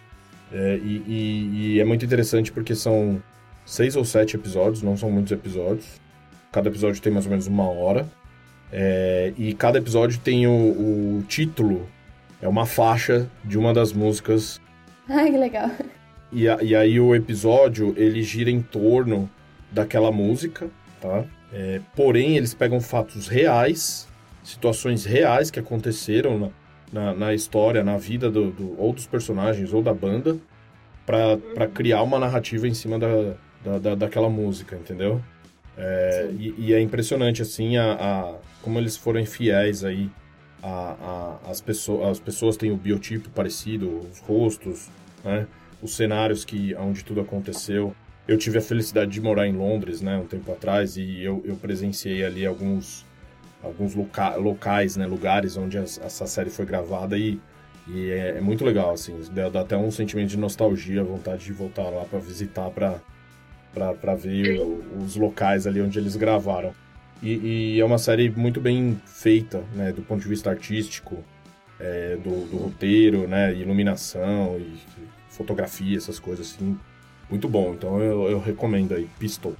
É, 0.52 0.76
e, 0.76 1.02
e, 1.06 1.50
e 1.74 1.80
é 1.80 1.84
muito 1.84 2.04
interessante 2.04 2.52
porque 2.52 2.74
são 2.74 3.20
seis 3.66 3.96
ou 3.96 4.04
sete 4.04 4.36
episódios, 4.36 4.82
não 4.82 4.96
são 4.96 5.10
muitos 5.10 5.32
episódios. 5.32 6.00
Cada 6.52 6.68
episódio 6.68 7.02
tem 7.02 7.12
mais 7.12 7.24
ou 7.26 7.30
menos 7.30 7.46
uma 7.46 7.68
hora. 7.68 8.06
É, 8.72 9.32
e 9.36 9.54
cada 9.54 9.78
episódio 9.78 10.18
tem 10.20 10.46
o, 10.46 10.50
o, 10.50 11.24
título, 11.28 11.88
é 12.40 12.48
uma 12.48 12.66
faixa 12.66 13.28
de 13.44 13.58
uma 13.58 13.72
das 13.72 13.92
músicas. 13.92 14.60
Ai, 15.08 15.30
que 15.30 15.38
legal. 15.38 15.70
E, 16.32 16.48
a, 16.48 16.62
e 16.62 16.74
aí 16.74 16.98
o 16.98 17.14
episódio, 17.14 17.94
ele 17.96 18.22
gira 18.22 18.50
em 18.50 18.60
torno 18.60 19.30
daquela 19.70 20.10
música, 20.10 20.68
tá? 21.00 21.24
É, 21.52 21.80
porém, 21.94 22.36
eles 22.36 22.52
pegam 22.52 22.80
fatos 22.80 23.28
reais, 23.28 24.08
situações 24.42 25.04
reais 25.04 25.50
que 25.50 25.60
aconteceram 25.60 26.38
na, 26.38 26.48
na, 26.94 27.12
na 27.12 27.34
história, 27.34 27.82
na 27.82 27.98
vida 27.98 28.30
do, 28.30 28.52
do, 28.52 28.80
ou 28.80 28.92
dos 28.92 29.04
personagens 29.04 29.72
ou 29.72 29.82
da 29.82 29.92
banda, 29.92 30.38
para 31.04 31.66
criar 31.74 32.02
uma 32.02 32.20
narrativa 32.20 32.68
em 32.68 32.72
cima 32.72 33.00
da, 33.00 33.34
da, 33.64 33.78
da, 33.78 33.94
daquela 33.96 34.30
música, 34.30 34.76
entendeu? 34.76 35.20
É, 35.76 36.30
e, 36.38 36.54
e, 36.56 36.72
é 36.72 36.80
impressionante, 36.80 37.42
assim, 37.42 37.76
a, 37.76 37.94
a, 37.94 38.34
como 38.62 38.78
eles 38.78 38.96
foram 38.96 39.26
fiéis 39.26 39.82
aí. 39.82 40.08
A, 40.62 41.40
a, 41.44 41.50
as, 41.50 41.60
pessoas, 41.60 42.10
as 42.10 42.20
pessoas 42.20 42.56
têm 42.56 42.70
o 42.70 42.76
biotipo 42.76 43.28
parecido, 43.30 43.98
os 44.10 44.20
rostos, 44.20 44.88
né? 45.24 45.48
Os 45.82 45.96
cenários 45.96 46.44
que, 46.44 46.74
onde 46.76 47.04
tudo 47.04 47.20
aconteceu. 47.20 47.94
Eu 48.26 48.38
tive 48.38 48.58
a 48.58 48.62
felicidade 48.62 49.10
de 49.10 49.20
morar 49.20 49.46
em 49.46 49.52
Londres, 49.52 50.00
né, 50.00 50.16
um 50.16 50.24
tempo 50.26 50.50
atrás, 50.50 50.96
e 50.96 51.22
eu, 51.22 51.42
eu 51.44 51.56
presenciei 51.56 52.24
ali 52.24 52.46
alguns, 52.46 53.04
alguns 53.64 53.94
loca, 53.94 54.36
locais, 54.36 54.96
né, 54.96 55.06
lugares 55.06 55.56
onde 55.56 55.78
as, 55.78 55.98
essa 55.98 56.26
série 56.26 56.50
foi 56.50 56.66
gravada 56.66 57.16
e, 57.16 57.40
e 57.88 58.10
é, 58.10 58.36
é, 58.36 58.40
muito 58.40 58.64
legal, 58.64 58.92
assim, 58.92 59.18
dá, 59.32 59.48
dá 59.48 59.60
até 59.60 59.76
um 59.76 59.90
sentimento 59.90 60.28
de 60.28 60.36
nostalgia, 60.36 61.02
vontade 61.02 61.44
de 61.44 61.52
voltar 61.52 61.88
lá 61.88 62.04
para 62.04 62.18
visitar, 62.18 62.70
para 62.70 64.14
ver 64.14 64.60
os 65.02 65.16
locais 65.16 65.66
ali 65.66 65.80
onde 65.80 65.98
eles 65.98 66.14
gravaram. 66.16 66.74
E, 67.22 67.76
e, 67.76 67.80
é 67.80 67.84
uma 67.84 67.98
série 67.98 68.28
muito 68.28 68.60
bem 68.60 69.00
feita, 69.06 69.64
né, 69.74 69.92
do 69.92 70.02
ponto 70.02 70.20
de 70.22 70.28
vista 70.28 70.50
artístico, 70.50 71.24
é, 71.80 72.16
do, 72.16 72.46
do, 72.46 72.56
roteiro, 72.56 73.26
né, 73.26 73.54
iluminação 73.54 74.58
e 74.58 74.76
fotografia, 75.28 75.96
essas 75.96 76.18
coisas 76.18 76.52
assim. 76.52 76.78
Muito 77.30 77.48
bom, 77.48 77.72
então 77.72 78.00
eu, 78.00 78.28
eu 78.28 78.38
recomendo 78.38 78.94
aí, 78.94 79.08
Pistol. 79.18 79.54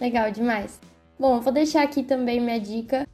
Legal 0.00 0.30
demais. 0.32 0.80
Bom, 1.18 1.38
vou 1.38 1.52
deixar 1.52 1.82
aqui 1.82 2.02
também 2.02 2.40
minha 2.40 2.58
dica, 2.58 3.06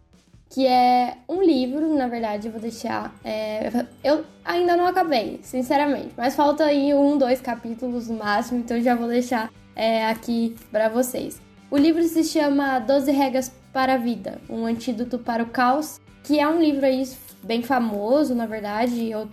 que 0.49 0.67
é 0.67 1.19
um 1.29 1.43
livro, 1.43 1.95
na 1.95 2.07
verdade, 2.07 2.49
eu 2.49 2.53
vou 2.53 2.61
deixar. 2.61 3.15
É, 3.25 3.87
eu 4.03 4.25
ainda 4.45 4.77
não 4.77 4.87
acabei, 4.87 5.41
sinceramente, 5.43 6.11
mas 6.17 6.35
falta 6.35 6.65
aí 6.65 6.95
um, 6.95 7.19
dois 7.19 7.41
capítulos 7.41 8.09
no 8.09 8.19
máximo, 8.19 8.61
então 8.61 8.81
já 8.81 8.95
vou 8.95 9.09
deixar 9.09 9.51
é, 9.75 10.07
aqui 10.07 10.55
para 10.71 10.89
vocês. 10.89 11.41
O 11.71 11.77
livro 11.77 12.03
se 12.05 12.23
chama 12.23 12.79
12 12.79 13.11
Regras 13.11 13.53
para 13.73 13.95
a 13.95 13.99
Vida, 13.99 14.41
um 14.49 14.65
antídoto 14.67 15.19
para 15.19 15.43
o 15.43 15.47
caos, 15.47 16.01
que 16.23 16.39
é 16.39 16.49
um 16.49 16.61
livro 16.61 16.87
aí 16.87 17.07
bem 17.43 17.63
famoso, 17.63 18.35
na 18.35 18.47
verdade. 18.47 19.11
Eu 19.11 19.29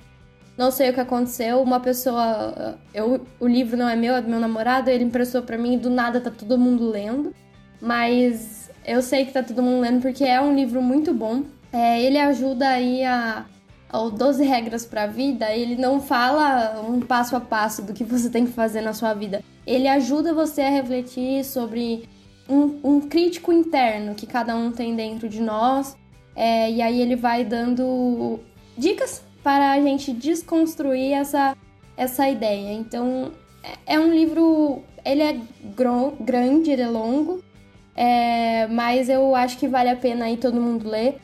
não 0.58 0.72
sei 0.72 0.90
o 0.90 0.94
que 0.94 1.00
aconteceu. 1.00 1.62
Uma 1.62 1.80
pessoa, 1.80 2.78
eu, 2.94 3.26
o 3.40 3.48
livro 3.48 3.78
não 3.78 3.88
é 3.88 3.96
meu, 3.96 4.16
é 4.16 4.22
do 4.22 4.30
meu 4.30 4.40
namorado, 4.40 4.90
ele 4.90 5.04
emprestou 5.04 5.42
para 5.42 5.58
mim 5.58 5.78
do 5.78 5.90
nada 5.90 6.20
tá 6.20 6.32
todo 6.32 6.58
mundo 6.58 6.90
lendo. 6.90 7.34
Mas 7.80 8.63
eu 8.86 9.02
sei 9.02 9.26
que 9.26 9.32
tá 9.32 9.44
todo 9.44 9.62
mundo 9.62 9.82
lendo 9.82 10.02
porque 10.02 10.24
é 10.24 10.42
um 10.42 10.56
livro 10.56 10.82
muito 10.82 11.14
bom. 11.14 11.44
É, 11.72 12.02
ele 12.02 12.18
ajuda 12.20 12.70
aí 12.70 13.04
a 13.04 13.46
ou 13.94 14.10
12 14.10 14.44
regras 14.44 14.86
para 14.88 15.04
a 15.04 15.08
vida, 15.08 15.54
ele 15.54 15.76
não 15.76 16.02
fala 16.02 16.82
um 16.82 17.00
passo 17.00 17.36
a 17.36 17.40
passo 17.40 17.84
do 17.84 17.94
que 17.94 18.04
você 18.04 18.28
tem 18.28 18.44
que 18.44 18.52
fazer 18.52 18.82
na 18.82 18.92
sua 18.92 19.14
vida. 19.14 19.44
Ele 19.68 19.88
ajuda 19.88 20.34
você 20.34 20.64
a 20.64 20.70
refletir 20.70 21.46
sobre 21.46 22.10
um, 22.50 22.80
um 22.84 23.02
crítico 23.02 23.54
interno 23.54 24.16
que 24.16 24.26
cada 24.26 24.56
um 24.56 24.72
tem 24.72 24.96
dentro 24.96 25.30
de 25.30 25.40
nós. 25.40 25.96
É, 26.36 26.72
e 26.72 26.82
aí 26.82 27.00
ele 27.00 27.16
vai 27.16 27.46
dando 27.46 28.40
dicas 28.76 29.24
para 29.44 29.74
a 29.74 29.80
gente 29.80 30.12
desconstruir 30.12 31.14
essa, 31.14 31.56
essa 31.96 32.28
ideia. 32.28 32.74
Então 32.74 33.32
é, 33.64 33.94
é 33.94 34.00
um 34.00 34.12
livro. 34.12 34.82
Ele 35.06 35.22
é 35.22 35.40
grande, 36.20 36.72
ele 36.72 36.82
é 36.82 36.90
longo, 36.90 37.44
é, 37.96 38.68
mas 38.68 39.10
eu 39.10 39.36
acho 39.36 39.58
que 39.58 39.68
vale 39.68 39.90
a 39.90 39.96
pena 39.96 40.26
aí 40.26 40.38
todo 40.38 40.60
mundo 40.60 40.90
ler, 40.90 41.18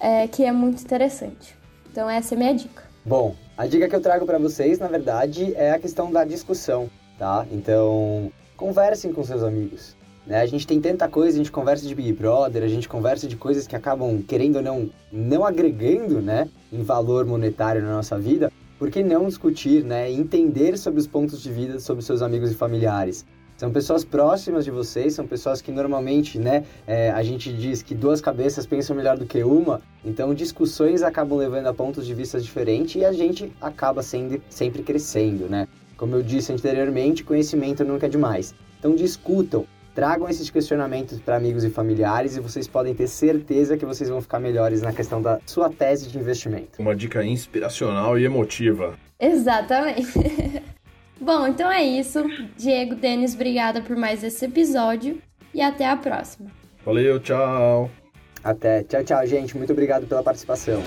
é, 0.00 0.26
que 0.26 0.44
é 0.44 0.52
muito 0.52 0.82
interessante. 0.82 1.56
Então 1.90 2.08
essa 2.08 2.34
é 2.34 2.36
a 2.36 2.38
minha 2.38 2.54
dica. 2.54 2.82
Bom, 3.04 3.34
a 3.56 3.66
dica 3.66 3.88
que 3.88 3.96
eu 3.96 4.00
trago 4.00 4.24
para 4.24 4.38
vocês, 4.38 4.78
na 4.78 4.88
verdade, 4.88 5.54
é 5.56 5.72
a 5.72 5.78
questão 5.78 6.10
da 6.10 6.24
discussão, 6.24 6.88
tá? 7.18 7.46
Então, 7.50 8.30
conversem 8.56 9.12
com 9.12 9.24
seus 9.24 9.42
amigos. 9.42 9.96
Né? 10.26 10.40
A 10.40 10.46
gente 10.46 10.66
tem 10.66 10.80
tanta 10.80 11.08
coisa, 11.08 11.36
a 11.36 11.38
gente 11.38 11.50
conversa 11.50 11.86
de 11.86 11.94
Big 11.94 12.12
Brother, 12.12 12.62
a 12.62 12.68
gente 12.68 12.88
conversa 12.88 13.26
de 13.26 13.36
coisas 13.36 13.66
que 13.66 13.74
acabam, 13.74 14.22
querendo 14.22 14.56
ou 14.56 14.62
não, 14.62 14.90
não 15.10 15.44
agregando, 15.44 16.20
né, 16.20 16.48
em 16.72 16.82
valor 16.82 17.26
monetário 17.26 17.82
na 17.82 17.92
nossa 17.92 18.18
vida. 18.18 18.52
Por 18.78 18.90
que 18.90 19.02
não 19.02 19.26
discutir, 19.26 19.84
né, 19.84 20.10
entender 20.10 20.76
sobre 20.76 21.00
os 21.00 21.06
pontos 21.06 21.42
de 21.42 21.50
vida 21.50 21.80
sobre 21.80 22.04
seus 22.04 22.22
amigos 22.22 22.52
e 22.52 22.54
familiares? 22.54 23.26
São 23.62 23.70
pessoas 23.70 24.04
próximas 24.04 24.64
de 24.64 24.72
vocês, 24.72 25.14
são 25.14 25.24
pessoas 25.24 25.62
que 25.62 25.70
normalmente, 25.70 26.36
né, 26.36 26.64
é, 26.84 27.12
a 27.12 27.22
gente 27.22 27.52
diz 27.52 27.80
que 27.80 27.94
duas 27.94 28.20
cabeças 28.20 28.66
pensam 28.66 28.96
melhor 28.96 29.16
do 29.16 29.24
que 29.24 29.44
uma, 29.44 29.80
então 30.04 30.34
discussões 30.34 31.00
acabam 31.00 31.38
levando 31.38 31.68
a 31.68 31.72
pontos 31.72 32.04
de 32.04 32.12
vista 32.12 32.40
diferentes 32.40 33.00
e 33.00 33.04
a 33.04 33.12
gente 33.12 33.52
acaba 33.60 34.02
sendo, 34.02 34.42
sempre 34.50 34.82
crescendo, 34.82 35.48
né? 35.48 35.68
Como 35.96 36.16
eu 36.16 36.24
disse 36.24 36.52
anteriormente, 36.52 37.22
conhecimento 37.22 37.84
nunca 37.84 38.06
é 38.06 38.08
demais. 38.08 38.52
Então 38.80 38.96
discutam, 38.96 39.64
tragam 39.94 40.28
esses 40.28 40.50
questionamentos 40.50 41.20
para 41.20 41.36
amigos 41.36 41.62
e 41.62 41.70
familiares 41.70 42.36
e 42.36 42.40
vocês 42.40 42.66
podem 42.66 42.96
ter 42.96 43.06
certeza 43.06 43.76
que 43.76 43.86
vocês 43.86 44.10
vão 44.10 44.20
ficar 44.20 44.40
melhores 44.40 44.82
na 44.82 44.92
questão 44.92 45.22
da 45.22 45.38
sua 45.46 45.70
tese 45.70 46.08
de 46.08 46.18
investimento. 46.18 46.82
Uma 46.82 46.96
dica 46.96 47.24
inspiracional 47.24 48.18
e 48.18 48.24
emotiva. 48.24 48.94
Exatamente. 49.20 50.02
Bom, 51.22 51.46
então 51.46 51.70
é 51.70 51.84
isso. 51.84 52.24
Diego, 52.56 52.96
Denis, 52.96 53.34
obrigada 53.34 53.80
por 53.80 53.96
mais 53.96 54.24
esse 54.24 54.44
episódio 54.44 55.22
e 55.54 55.60
até 55.60 55.86
a 55.86 55.96
próxima. 55.96 56.50
Valeu, 56.84 57.20
tchau. 57.20 57.88
Até. 58.42 58.82
Tchau, 58.82 59.04
tchau, 59.04 59.26
gente. 59.26 59.56
Muito 59.56 59.72
obrigado 59.72 60.06
pela 60.06 60.22
participação. 60.22 60.82